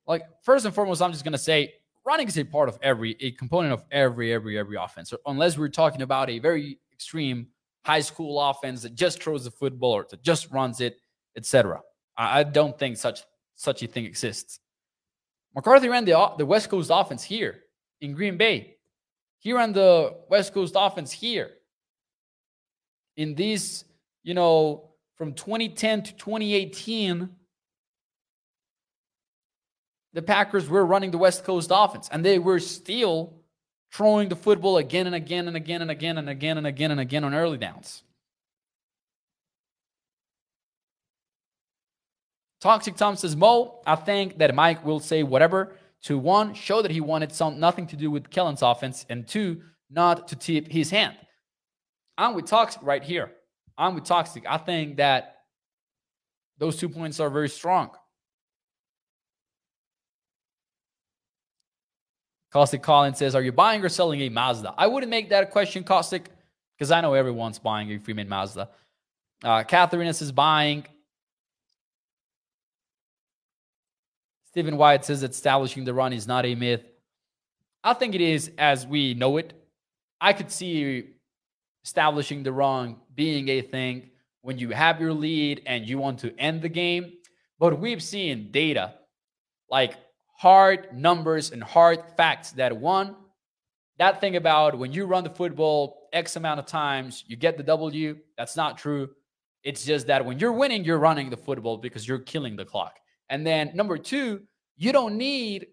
Like, 0.05 0.23
first 0.43 0.65
and 0.65 0.75
foremost, 0.75 1.01
I'm 1.01 1.13
just 1.13 1.23
going 1.23 1.31
to 1.31 1.37
say 1.37 1.75
running 2.05 2.27
is 2.27 2.37
a 2.37 2.43
part 2.43 2.67
of 2.67 2.77
every, 2.81 3.15
a 3.21 3.31
component 3.31 3.71
of 3.71 3.85
every, 3.91 4.33
every, 4.33 4.59
every 4.59 4.75
offense. 4.75 5.09
So 5.11 5.17
unless 5.25 5.57
we're 5.57 5.69
talking 5.69 6.01
about 6.01 6.29
a 6.29 6.39
very 6.39 6.77
extreme 6.91 7.47
high 7.85 8.01
school 8.01 8.37
offense 8.41 8.81
that 8.81 8.95
just 8.95 9.23
throws 9.23 9.45
the 9.45 9.51
football 9.51 9.93
or 9.93 10.05
that 10.09 10.23
just 10.23 10.51
runs 10.51 10.81
it, 10.81 10.97
etc. 11.37 11.79
I, 12.17 12.41
I 12.41 12.43
don't 12.43 12.77
think 12.77 12.97
such 12.97 13.21
such 13.55 13.81
a 13.81 13.87
thing 13.87 14.03
exists. 14.03 14.59
McCarthy 15.55 15.89
ran 15.89 16.05
the, 16.05 16.31
the 16.37 16.45
West 16.45 16.69
Coast 16.69 16.91
offense 16.93 17.23
here 17.23 17.61
in 18.01 18.13
Green 18.13 18.37
Bay. 18.37 18.75
He 19.39 19.53
ran 19.53 19.73
the 19.73 20.15
West 20.29 20.53
Coast 20.53 20.75
offense 20.77 21.11
here. 21.11 21.49
In 23.17 23.35
these, 23.35 23.85
you 24.23 24.33
know, 24.33 24.91
from 25.15 25.33
2010 25.33 26.03
to 26.03 26.13
2018, 26.13 27.29
the 30.13 30.21
Packers 30.21 30.67
were 30.67 30.85
running 30.85 31.11
the 31.11 31.17
West 31.17 31.43
Coast 31.43 31.71
offense 31.73 32.09
and 32.11 32.23
they 32.23 32.39
were 32.39 32.59
still 32.59 33.39
throwing 33.91 34.29
the 34.29 34.35
football 34.35 34.77
again 34.77 35.07
and 35.07 35.15
again 35.15 35.47
and 35.47 35.57
again 35.57 35.81
and 35.81 35.91
again 35.91 36.17
and 36.17 36.29
again 36.29 36.57
and 36.57 36.67
again 36.67 36.91
and 36.91 36.99
again 36.99 37.23
on 37.23 37.33
early 37.33 37.57
downs. 37.57 38.03
Toxic 42.61 42.95
Tom 42.95 43.15
says, 43.15 43.35
Mo, 43.35 43.81
I 43.85 43.95
think 43.95 44.37
that 44.39 44.53
Mike 44.53 44.85
will 44.85 44.99
say 44.99 45.23
whatever 45.23 45.75
to 46.03 46.17
one, 46.17 46.53
show 46.53 46.81
that 46.81 46.91
he 46.91 47.01
wanted 47.01 47.31
some 47.31 47.59
nothing 47.59 47.87
to 47.87 47.95
do 47.95 48.11
with 48.11 48.29
Kellen's 48.29 48.61
offense, 48.61 49.05
and 49.09 49.27
two, 49.27 49.61
not 49.89 50.27
to 50.29 50.35
tip 50.35 50.67
his 50.67 50.89
hand. 50.89 51.15
I'm 52.17 52.35
with 52.35 52.45
Toxic 52.45 52.81
right 52.83 53.03
here. 53.03 53.31
I'm 53.77 53.95
with 53.95 54.03
Toxic. 54.03 54.43
I 54.47 54.57
think 54.57 54.97
that 54.97 55.37
those 56.57 56.75
two 56.75 56.89
points 56.89 57.19
are 57.19 57.29
very 57.29 57.49
strong. 57.49 57.91
Caustic 62.51 62.81
Collins 62.81 63.17
says, 63.17 63.35
Are 63.35 63.41
you 63.41 63.51
buying 63.51 63.83
or 63.83 63.89
selling 63.89 64.21
a 64.21 64.29
Mazda? 64.29 64.73
I 64.77 64.87
wouldn't 64.87 65.09
make 65.09 65.29
that 65.29 65.43
a 65.43 65.47
question, 65.47 65.83
Caustic, 65.83 66.25
because 66.77 66.91
I 66.91 66.99
know 67.01 67.13
everyone's 67.13 67.59
buying 67.59 67.91
a 67.91 67.99
Freeman 67.99 68.27
Mazda. 68.27 68.69
Uh, 69.43 69.63
says, 69.63 70.31
Buying. 70.31 70.85
Stephen 74.59 74.75
White 74.75 75.05
says 75.05 75.23
establishing 75.23 75.85
the 75.85 75.93
run 75.93 76.11
is 76.11 76.27
not 76.27 76.45
a 76.45 76.53
myth. 76.53 76.83
I 77.81 77.93
think 77.93 78.13
it 78.13 78.19
is 78.19 78.51
as 78.57 78.85
we 78.85 79.13
know 79.13 79.37
it. 79.37 79.53
I 80.19 80.33
could 80.33 80.51
see 80.51 81.11
establishing 81.85 82.43
the 82.43 82.51
run 82.51 82.97
being 83.15 83.47
a 83.47 83.61
thing 83.61 84.09
when 84.41 84.57
you 84.57 84.71
have 84.71 84.99
your 84.99 85.13
lead 85.13 85.61
and 85.65 85.87
you 85.87 85.97
want 85.97 86.19
to 86.19 86.37
end 86.37 86.61
the 86.61 86.67
game. 86.67 87.13
But 87.57 87.79
we've 87.79 88.03
seen 88.03 88.51
data 88.51 88.95
like 89.69 89.95
hard 90.35 90.93
numbers 90.93 91.51
and 91.51 91.63
hard 91.63 92.03
facts 92.17 92.51
that 92.51 92.75
one, 92.75 93.15
that 93.97 94.19
thing 94.19 94.35
about 94.35 94.77
when 94.77 94.91
you 94.91 95.05
run 95.05 95.23
the 95.23 95.29
football 95.29 96.09
X 96.11 96.35
amount 96.35 96.59
of 96.59 96.65
times, 96.65 97.23
you 97.27 97.37
get 97.37 97.55
the 97.55 97.63
W, 97.63 98.17
that's 98.37 98.57
not 98.57 98.77
true. 98.77 99.07
It's 99.63 99.85
just 99.85 100.07
that 100.07 100.25
when 100.25 100.37
you're 100.37 100.51
winning, 100.51 100.83
you're 100.83 100.99
running 100.99 101.29
the 101.29 101.37
football 101.37 101.77
because 101.77 102.05
you're 102.05 102.19
killing 102.19 102.57
the 102.57 102.65
clock. 102.65 102.99
And 103.29 103.45
then 103.45 103.71
number 103.73 103.97
two, 103.97 104.41
you 104.79 104.91
don't 104.93 105.17
need 105.17 105.67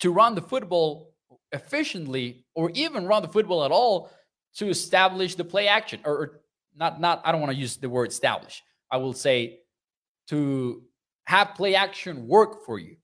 to 0.00 0.12
run 0.12 0.34
the 0.34 0.42
football 0.42 1.14
efficiently 1.50 2.44
or 2.54 2.70
even 2.74 3.06
run 3.06 3.22
the 3.22 3.28
football 3.28 3.64
at 3.64 3.70
all 3.72 4.10
to 4.56 4.68
establish 4.68 5.34
the 5.34 5.44
play 5.44 5.66
action 5.66 6.00
or, 6.04 6.40
not 6.76 7.00
not 7.00 7.22
I 7.24 7.30
don't 7.30 7.40
want 7.40 7.52
to 7.52 7.58
use 7.58 7.76
the 7.76 7.88
word 7.88 8.10
establish. 8.10 8.62
I 8.90 8.96
will 8.96 9.12
say 9.12 9.60
to 10.26 10.82
have 11.24 11.54
play 11.54 11.76
action 11.76 12.26
work 12.26 12.66
for 12.66 12.80
you 12.80 12.96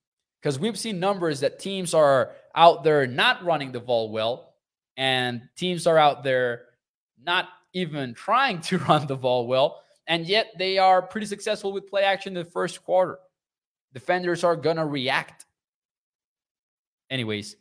because 0.43 0.59
we've 0.59 0.77
seen 0.77 0.99
numbers 0.99 1.39
that 1.41 1.61
teams 1.61 1.95
are 1.95 2.33
out 2.55 2.83
there 2.83 3.07
not 3.07 3.45
running 3.45 3.71
the 3.71 3.79
ball 3.79 4.11
well 4.11 4.55
and 4.97 5.43
teams 5.57 5.87
are 5.87 5.99
out 5.99 6.25
there 6.25 6.63
not 7.23 7.49
even 7.73 8.13
trying 8.13 8.61
to 8.63 8.79
run 8.89 9.07
the 9.07 9.17
ball 9.17 9.47
well 9.47 9.83
and 10.09 10.27
yet 10.27 10.49
they 10.59 10.77
are 10.77 11.01
pretty 11.01 11.29
successful 11.29 11.73
with 11.73 11.89
play 11.89 12.03
action 12.03 12.37
in 12.37 12.43
the 12.43 12.51
first 12.51 12.83
quarter. 12.83 13.21
Defenders 13.93 14.45
are 14.45 14.57
going 14.57 14.77
to 14.77 14.87
react. 14.87 15.47
Anyways, 17.11 17.57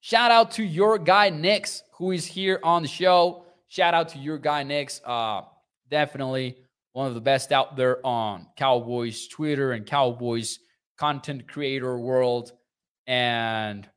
shout 0.00 0.30
out 0.30 0.52
to 0.52 0.62
your 0.62 0.98
guy 0.98 1.30
Nix 1.30 1.82
who 1.94 2.12
is 2.12 2.24
here 2.24 2.60
on 2.62 2.82
the 2.82 2.88
show. 2.88 3.44
Shout 3.68 3.94
out 3.94 4.10
to 4.10 4.18
your 4.18 4.38
guy 4.38 4.62
Nix. 4.62 5.00
Uh, 5.04 5.42
definitely 5.90 6.56
one 6.92 7.06
of 7.06 7.14
the 7.14 7.20
best 7.20 7.52
out 7.52 7.76
there 7.76 8.04
on 8.06 8.46
Cowboys 8.56 9.28
Twitter 9.28 9.72
and 9.72 9.86
Cowboys 9.86 10.58
content 10.96 11.48
creator 11.48 11.98
world, 11.98 12.52
and 13.06 13.88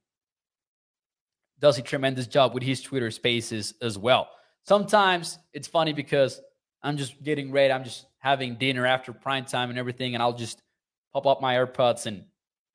does 1.59 1.78
a 1.78 1.82
tremendous 1.82 2.28
job 2.28 2.53
with 2.53 2.63
his 2.63 2.82
Twitter 2.82 3.11
Spaces 3.11 3.74
as 3.82 3.97
well. 3.97 4.30
Sometimes 4.63 5.38
it's 5.53 5.67
funny 5.67 5.93
because 5.93 6.41
I'm 6.82 6.97
just 6.97 7.21
getting 7.21 7.51
ready. 7.51 7.74
I'm 7.74 7.84
just 7.84 8.05
having 8.19 8.55
dinner 8.55 8.86
after 8.86 9.11
prime 9.13 9.45
time 9.45 9.69
and 9.69 9.78
everything, 9.78 10.13
and 10.13 10.24
I'll 10.24 10.36
just 10.36 10.61
pop 11.14 11.28
up 11.28 11.41
my 11.41 11.55
AirPods 11.55 12.05
and 12.05 12.26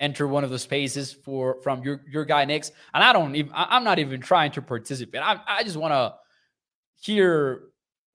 enter 0.01 0.28
one 0.28 0.45
of 0.45 0.51
the 0.51 0.59
spaces 0.59 1.12
for 1.12 1.61
from 1.62 1.82
your 1.82 2.03
your 2.09 2.24
guy 2.24 2.45
Nix. 2.45 2.70
And 2.95 3.03
I 3.03 3.12
don't 3.12 3.34
even 3.34 3.53
I'm 3.55 3.84
not 3.84 3.99
even 3.99 4.20
trying 4.20 4.53
to 4.53 4.62
participate. 4.62 5.20
I 5.22 5.41
I 5.47 5.64
just 5.64 5.76
want 5.76 5.93
to 5.93 6.14
hear 7.01 7.62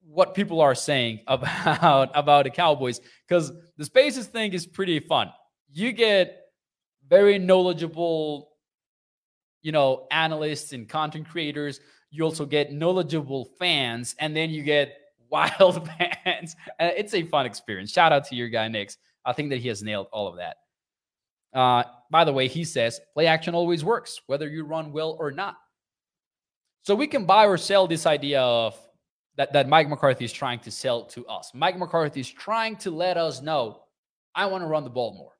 what 0.06 0.34
people 0.34 0.60
are 0.60 0.74
saying 0.74 1.20
about 1.26 2.10
about 2.14 2.44
the 2.44 2.50
Cowboys 2.50 3.00
because 3.28 3.52
the 3.76 3.84
spaces 3.84 4.26
thing 4.26 4.52
is 4.52 4.66
pretty 4.66 5.00
fun. 5.00 5.30
You 5.72 5.92
get 5.92 6.40
very 7.08 7.38
knowledgeable, 7.38 8.50
you 9.62 9.72
know, 9.72 10.06
analysts 10.10 10.72
and 10.72 10.88
content 10.88 11.28
creators. 11.28 11.80
You 12.10 12.24
also 12.24 12.46
get 12.46 12.72
knowledgeable 12.72 13.50
fans, 13.58 14.14
and 14.20 14.36
then 14.36 14.50
you 14.50 14.62
get 14.62 14.96
wild 15.30 15.88
fans. 15.98 16.54
Uh, 16.78 16.90
it's 16.96 17.12
a 17.12 17.24
fun 17.24 17.44
experience. 17.44 17.90
Shout 17.90 18.12
out 18.12 18.24
to 18.26 18.36
your 18.36 18.48
guy 18.48 18.68
Nix. 18.68 18.96
I 19.24 19.32
think 19.32 19.50
that 19.50 19.60
he 19.60 19.68
has 19.68 19.82
nailed 19.82 20.08
all 20.12 20.28
of 20.28 20.36
that. 20.36 20.56
Uh, 21.52 21.84
by 22.10 22.24
the 22.24 22.32
way, 22.32 22.48
he 22.48 22.64
says 22.64 23.00
play 23.14 23.26
action 23.26 23.54
always 23.54 23.84
works, 23.84 24.20
whether 24.26 24.48
you 24.48 24.64
run 24.64 24.92
well 24.92 25.16
or 25.18 25.30
not. 25.30 25.56
So 26.82 26.94
we 26.94 27.06
can 27.06 27.24
buy 27.24 27.46
or 27.46 27.56
sell 27.56 27.86
this 27.86 28.06
idea 28.06 28.42
of 28.42 28.76
that, 29.36 29.52
that 29.52 29.68
Mike 29.68 29.88
McCarthy 29.88 30.24
is 30.24 30.32
trying 30.32 30.58
to 30.60 30.70
sell 30.70 31.04
to 31.06 31.26
us. 31.26 31.50
Mike 31.54 31.78
McCarthy 31.78 32.20
is 32.20 32.30
trying 32.30 32.76
to 32.76 32.90
let 32.90 33.16
us 33.16 33.40
know 33.40 33.80
I 34.34 34.46
want 34.46 34.62
to 34.62 34.68
run 34.68 34.84
the 34.84 34.90
ball 34.90 35.14
more. 35.14 35.32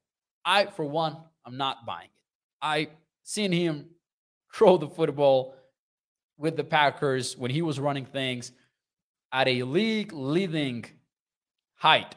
I, 0.43 0.67
for 0.67 0.85
one, 0.85 1.17
I'm 1.45 1.57
not 1.57 1.85
buying 1.85 2.05
it. 2.05 2.21
I 2.61 2.87
seen 3.23 3.51
him 3.51 3.87
throw 4.53 4.77
the 4.77 4.87
football 4.87 5.55
with 6.37 6.55
the 6.55 6.63
Packers 6.63 7.37
when 7.37 7.51
he 7.51 7.61
was 7.61 7.79
running 7.79 8.05
things 8.05 8.51
at 9.31 9.47
a 9.47 9.63
league 9.63 10.13
leading 10.13 10.85
height. 11.75 12.15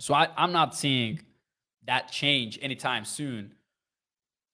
So 0.00 0.14
I, 0.14 0.28
I'm 0.36 0.52
not 0.52 0.74
seeing 0.74 1.20
that 1.86 2.10
change 2.10 2.58
anytime 2.62 3.04
soon. 3.04 3.54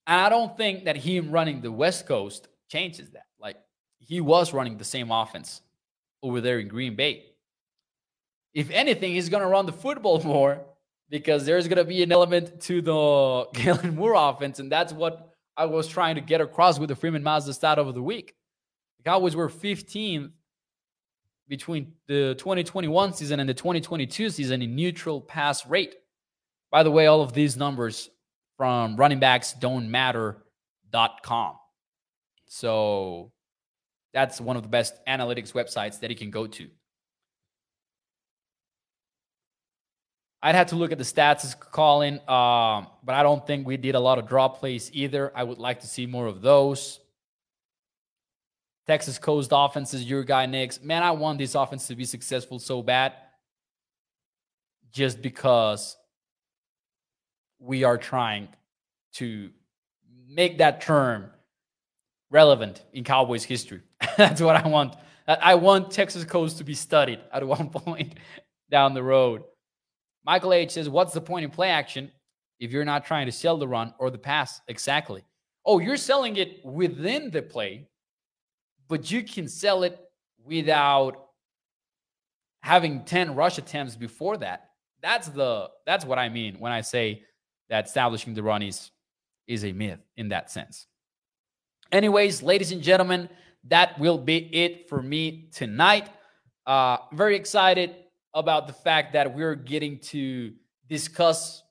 And 0.07 0.21
I 0.21 0.29
don't 0.29 0.55
think 0.55 0.85
that 0.85 0.97
him 0.97 1.31
running 1.31 1.61
the 1.61 1.71
West 1.71 2.07
Coast 2.07 2.47
changes 2.69 3.09
that. 3.11 3.25
Like 3.39 3.57
he 3.99 4.21
was 4.21 4.53
running 4.53 4.77
the 4.77 4.85
same 4.85 5.11
offense 5.11 5.61
over 6.23 6.41
there 6.41 6.59
in 6.59 6.67
Green 6.67 6.95
Bay. 6.95 7.25
If 8.53 8.71
anything, 8.71 9.11
he's 9.13 9.29
going 9.29 9.43
to 9.43 9.49
run 9.49 9.65
the 9.65 9.73
football 9.73 10.21
more 10.23 10.61
because 11.09 11.45
there's 11.45 11.67
going 11.67 11.77
to 11.77 11.85
be 11.85 12.01
an 12.01 12.11
element 12.11 12.61
to 12.61 12.81
the 12.81 13.45
Kellen 13.53 13.95
Moore 13.95 14.15
offense. 14.15 14.59
And 14.59 14.71
that's 14.71 14.93
what 14.93 15.33
I 15.57 15.65
was 15.65 15.87
trying 15.87 16.15
to 16.15 16.21
get 16.21 16.41
across 16.41 16.79
with 16.79 16.89
the 16.89 16.95
Freeman 16.95 17.23
Mazda 17.23 17.53
start 17.53 17.79
of 17.79 17.93
the 17.93 18.01
week. 18.01 18.33
The 18.97 19.09
Cowboys 19.09 19.35
were 19.35 19.49
15th 19.49 20.31
between 21.47 21.93
the 22.07 22.35
2021 22.37 23.13
season 23.13 23.39
and 23.39 23.47
the 23.47 23.53
2022 23.53 24.29
season 24.29 24.61
in 24.61 24.75
neutral 24.75 25.21
pass 25.21 25.65
rate. 25.65 25.95
By 26.71 26.83
the 26.83 26.91
way, 26.91 27.07
all 27.07 27.21
of 27.21 27.31
these 27.33 27.55
numbers 27.55 28.09
from 28.57 28.97
runningbacksdon'tmatter.com. 28.97 31.55
So 32.47 33.31
that's 34.13 34.39
one 34.39 34.55
of 34.55 34.63
the 34.63 34.69
best 34.69 34.95
analytics 35.07 35.51
websites 35.53 35.99
that 35.99 36.09
you 36.09 36.15
can 36.15 36.31
go 36.31 36.47
to. 36.47 36.67
I'd 40.41 40.55
have 40.55 40.67
to 40.67 40.75
look 40.75 40.91
at 40.91 40.99
the 40.99 41.03
stats 41.03 41.59
calling, 41.59 42.15
um, 42.29 42.87
but 43.03 43.15
I 43.15 43.23
don't 43.23 43.45
think 43.47 43.65
we 43.65 43.77
did 43.77 43.95
a 43.95 43.99
lot 43.99 44.19
of 44.19 44.27
draw 44.27 44.47
plays 44.47 44.91
either. 44.93 45.31
I 45.35 45.43
would 45.43 45.57
like 45.57 45.79
to 45.79 45.87
see 45.87 46.05
more 46.05 46.27
of 46.27 46.41
those. 46.41 46.99
Texas 48.87 49.17
Coast 49.17 49.49
offense 49.53 49.93
is 49.93 50.03
your 50.03 50.23
guy, 50.23 50.45
Nix. 50.45 50.81
Man, 50.81 51.01
I 51.01 51.11
want 51.11 51.39
this 51.39 51.55
offense 51.55 51.87
to 51.87 51.95
be 51.95 52.05
successful 52.05 52.59
so 52.59 52.83
bad 52.83 53.13
just 54.91 55.21
because 55.21 55.97
we 57.59 57.83
are 57.83 57.97
trying 57.97 58.47
to 59.13 59.49
make 60.27 60.59
that 60.59 60.81
term 60.81 61.31
relevant 62.29 62.83
in 62.93 63.03
Cowboys 63.03 63.43
history. 63.43 63.81
That's 64.17 64.41
what 64.41 64.55
I 64.55 64.67
want. 64.67 64.95
I 65.27 65.55
want 65.55 65.89
Texas 65.89 66.23
Coast 66.23 66.59
to 66.59 66.63
be 66.63 66.75
studied 66.75 67.19
at 67.33 67.45
one 67.45 67.69
point 67.71 68.15
down 68.69 68.93
the 68.93 69.03
road. 69.03 69.43
Michael 70.23 70.53
H 70.53 70.71
says, 70.71 70.89
What's 70.89 71.13
the 71.13 71.21
point 71.21 71.45
in 71.45 71.51
play 71.51 71.69
action 71.69 72.11
if 72.59 72.71
you're 72.71 72.85
not 72.85 73.05
trying 73.05 73.25
to 73.25 73.31
sell 73.31 73.57
the 73.57 73.67
run 73.67 73.93
or 73.99 74.11
the 74.11 74.17
pass? 74.17 74.61
Exactly. 74.67 75.23
Oh, 75.65 75.79
you're 75.79 75.97
selling 75.97 76.37
it 76.37 76.63
within 76.63 77.31
the 77.31 77.41
play, 77.41 77.87
but 78.87 79.11
you 79.11 79.23
can 79.23 79.47
sell 79.47 79.83
it 79.83 79.99
without 80.43 81.25
having 82.61 83.03
10 83.03 83.35
rush 83.35 83.57
attempts 83.57 83.95
before 83.95 84.37
that. 84.37 84.69
That's 85.01 85.27
the 85.27 85.69
that's 85.85 86.05
what 86.05 86.17
I 86.17 86.29
mean 86.29 86.55
when 86.59 86.71
I 86.71 86.81
say 86.81 87.23
that 87.69 87.85
establishing 87.85 88.33
the 88.33 88.43
run 88.43 88.61
is 88.61 88.91
is 89.47 89.63
a 89.63 89.71
myth 89.71 89.99
in 90.17 90.29
that 90.29 90.49
sense. 90.49 90.87
Anyways, 91.91 92.41
ladies 92.41 92.71
and 92.71 92.81
gentlemen, 92.81 93.29
that 93.65 93.99
will 93.99 94.17
be 94.17 94.37
it 94.37 94.89
for 94.89 95.01
me 95.01 95.49
tonight. 95.53 96.09
Uh, 96.65 96.97
very 97.13 97.35
excited 97.35 97.95
about 98.33 98.67
the 98.67 98.73
fact 98.73 99.13
that 99.13 99.35
we're 99.35 99.55
getting 99.55 99.99
to 99.99 100.53
discuss 100.89 101.61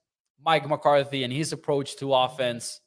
Mike 0.45 0.69
McCarthy 0.69 1.25
and 1.25 1.33
his 1.33 1.53
approach 1.53 1.97
to 1.97 2.15
offense 2.15 2.81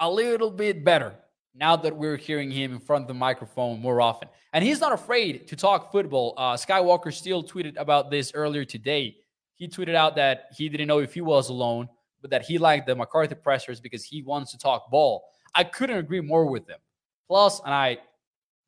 a 0.00 0.10
little 0.10 0.50
bit 0.50 0.84
better 0.84 1.14
now 1.58 1.76
that 1.76 1.96
we're 1.96 2.16
hearing 2.16 2.50
him 2.50 2.72
in 2.72 2.78
front 2.78 3.02
of 3.02 3.08
the 3.08 3.14
microphone 3.14 3.80
more 3.80 4.00
often. 4.00 4.28
And 4.52 4.64
he's 4.64 4.80
not 4.80 4.92
afraid 4.92 5.48
to 5.48 5.56
talk 5.56 5.90
football. 5.90 6.34
Uh, 6.36 6.54
Skywalker 6.54 7.12
Steele 7.12 7.42
tweeted 7.42 7.76
about 7.76 8.10
this 8.10 8.32
earlier 8.34 8.64
today. 8.64 9.16
He 9.56 9.68
tweeted 9.68 9.94
out 9.94 10.16
that 10.16 10.46
he 10.56 10.68
didn't 10.68 10.86
know 10.86 11.00
if 11.00 11.12
he 11.12 11.20
was 11.20 11.48
alone, 11.48 11.88
but 12.22 12.30
that 12.30 12.42
he 12.42 12.58
liked 12.58 12.86
the 12.86 12.94
McCarthy 12.94 13.34
pressers 13.34 13.80
because 13.80 14.04
he 14.04 14.22
wants 14.22 14.52
to 14.52 14.58
talk 14.58 14.90
ball. 14.90 15.24
I 15.54 15.64
couldn't 15.64 15.98
agree 15.98 16.20
more 16.20 16.46
with 16.46 16.68
him. 16.68 16.78
Plus, 17.26 17.60
and 17.64 17.74
I 17.74 17.98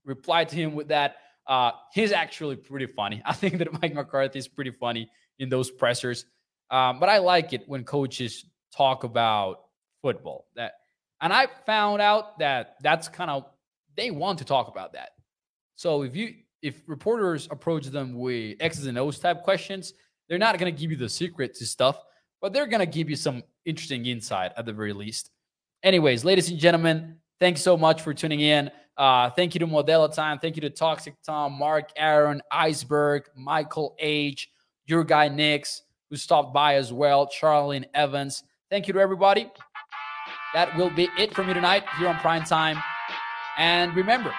replied 0.05 0.49
to 0.51 0.57
him 0.57 0.75
with 0.75 0.89
that, 0.89 1.17
uh, 1.47 1.73
he's 1.95 2.13
actually 2.13 2.57
pretty 2.57 2.87
funny. 2.87 3.23
I 3.27 3.33
think 3.33 3.59
that 3.59 3.81
Mike 3.81 3.95
McCarthy 3.95 4.39
is 4.39 4.49
pretty 4.49 4.73
funny 4.73 5.09
in 5.39 5.49
those 5.49 5.71
pressers. 5.71 6.27
Um, 6.71 7.01
but 7.01 7.09
I 7.09 7.19
like 7.19 7.53
it 7.53 7.63
when 7.67 7.85
coaches 7.85 8.45
talk 8.77 9.05
about 9.05 9.63
football. 10.03 10.47
That, 10.57 10.73
and 11.21 11.33
I 11.33 11.49
found 11.67 12.01
out 12.01 12.39
that 12.39 12.77
that's 12.83 13.09
kind 13.09 13.31
of 13.31 13.45
they 13.97 14.11
want 14.11 14.39
to 14.39 14.45
talk 14.45 14.69
about 14.69 14.93
that. 14.95 15.11
So 15.77 16.03
if 16.03 16.17
you 16.17 16.35
if 16.63 16.83
reporters 16.87 17.49
approach 17.51 17.87
them 17.87 18.19
with 18.19 18.57
X's 18.61 18.87
and 18.87 18.99
O's 18.99 19.19
type 19.19 19.43
questions, 19.43 19.95
they're 20.29 20.39
not 20.39 20.59
going 20.59 20.75
to 20.75 20.79
give 20.81 20.91
you 20.91 20.97
the 20.97 21.09
secret 21.09 21.55
to 21.55 21.67
stuff, 21.67 22.03
but 22.41 22.53
they're 22.53 22.67
going 22.67 22.81
to 22.81 22.87
give 22.87 23.09
you 23.09 23.17
some 23.17 23.43
interesting 23.65 24.07
insight 24.07 24.53
at 24.57 24.67
the 24.67 24.73
very 24.73 24.93
least. 24.93 25.31
Anyways, 25.83 26.25
ladies 26.25 26.51
and 26.51 26.59
gentlemen, 26.59 27.17
thanks 27.39 27.63
so 27.63 27.77
much 27.77 28.03
for 28.03 28.13
tuning 28.13 28.41
in. 28.41 28.71
Uh, 28.97 29.31
thank 29.31 29.55
you 29.55 29.59
to 29.61 29.67
Modelo 29.67 30.13
Time. 30.13 30.39
Thank 30.39 30.57
you 30.57 30.61
to 30.63 30.71
Toxic 30.71 31.15
Tom, 31.25 31.55
Mark 31.55 31.91
Aaron, 31.97 32.43
Iceberg, 32.51 33.25
Michael 33.35 33.97
H, 33.99 34.51
your 34.85 35.05
guy 35.05 35.29
Nix, 35.29 35.83
who 36.11 36.17
stopped 36.17 36.53
by 36.53 36.75
as 36.75 36.93
well, 36.93 37.27
Charlene 37.27 37.87
Evans. 37.95 38.45
Thank 38.71 38.87
you 38.87 38.93
to 38.93 39.01
everybody. 39.01 39.51
That 40.55 40.77
will 40.77 40.91
be 40.91 41.09
it 41.19 41.35
for 41.35 41.45
me 41.45 41.55
tonight 41.55 41.85
here 41.99 42.09
on 42.09 42.17
Prime 42.17 42.45
Time. 42.45 42.77
And 43.57 43.95
remember 43.95 44.35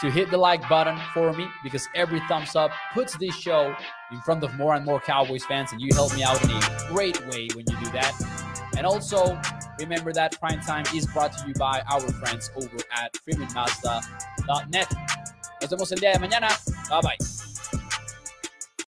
to 0.00 0.10
hit 0.10 0.30
the 0.30 0.36
like 0.36 0.68
button 0.68 0.98
for 1.14 1.32
me 1.32 1.48
because 1.62 1.88
every 1.94 2.20
thumbs 2.28 2.54
up 2.54 2.70
puts 2.92 3.16
this 3.16 3.34
show 3.34 3.74
in 4.12 4.20
front 4.20 4.44
of 4.44 4.54
more 4.56 4.74
and 4.74 4.84
more 4.84 5.00
Cowboys 5.00 5.44
fans, 5.44 5.72
and 5.72 5.80
you 5.80 5.88
help 5.94 6.14
me 6.14 6.22
out 6.22 6.42
in 6.44 6.50
a 6.50 6.60
great 6.88 7.18
way 7.28 7.48
when 7.54 7.64
you 7.68 7.76
do 7.84 7.90
that. 7.92 8.12
And 8.76 8.86
also, 8.86 9.40
remember 9.78 10.12
that 10.12 10.38
Prime 10.38 10.60
Time 10.60 10.84
is 10.94 11.06
brought 11.06 11.32
to 11.38 11.48
you 11.48 11.54
by 11.54 11.82
our 11.90 12.00
friends 12.00 12.50
over 12.56 12.76
at 12.94 13.14
freemanmazda.net. 13.14 14.94
Nos 15.62 15.70
vemos 15.70 15.92
el 15.92 15.98
día 15.98 16.12
de 16.12 16.18
mañana. 16.18 16.50
Bye 16.90 17.00
bye. 17.00 17.45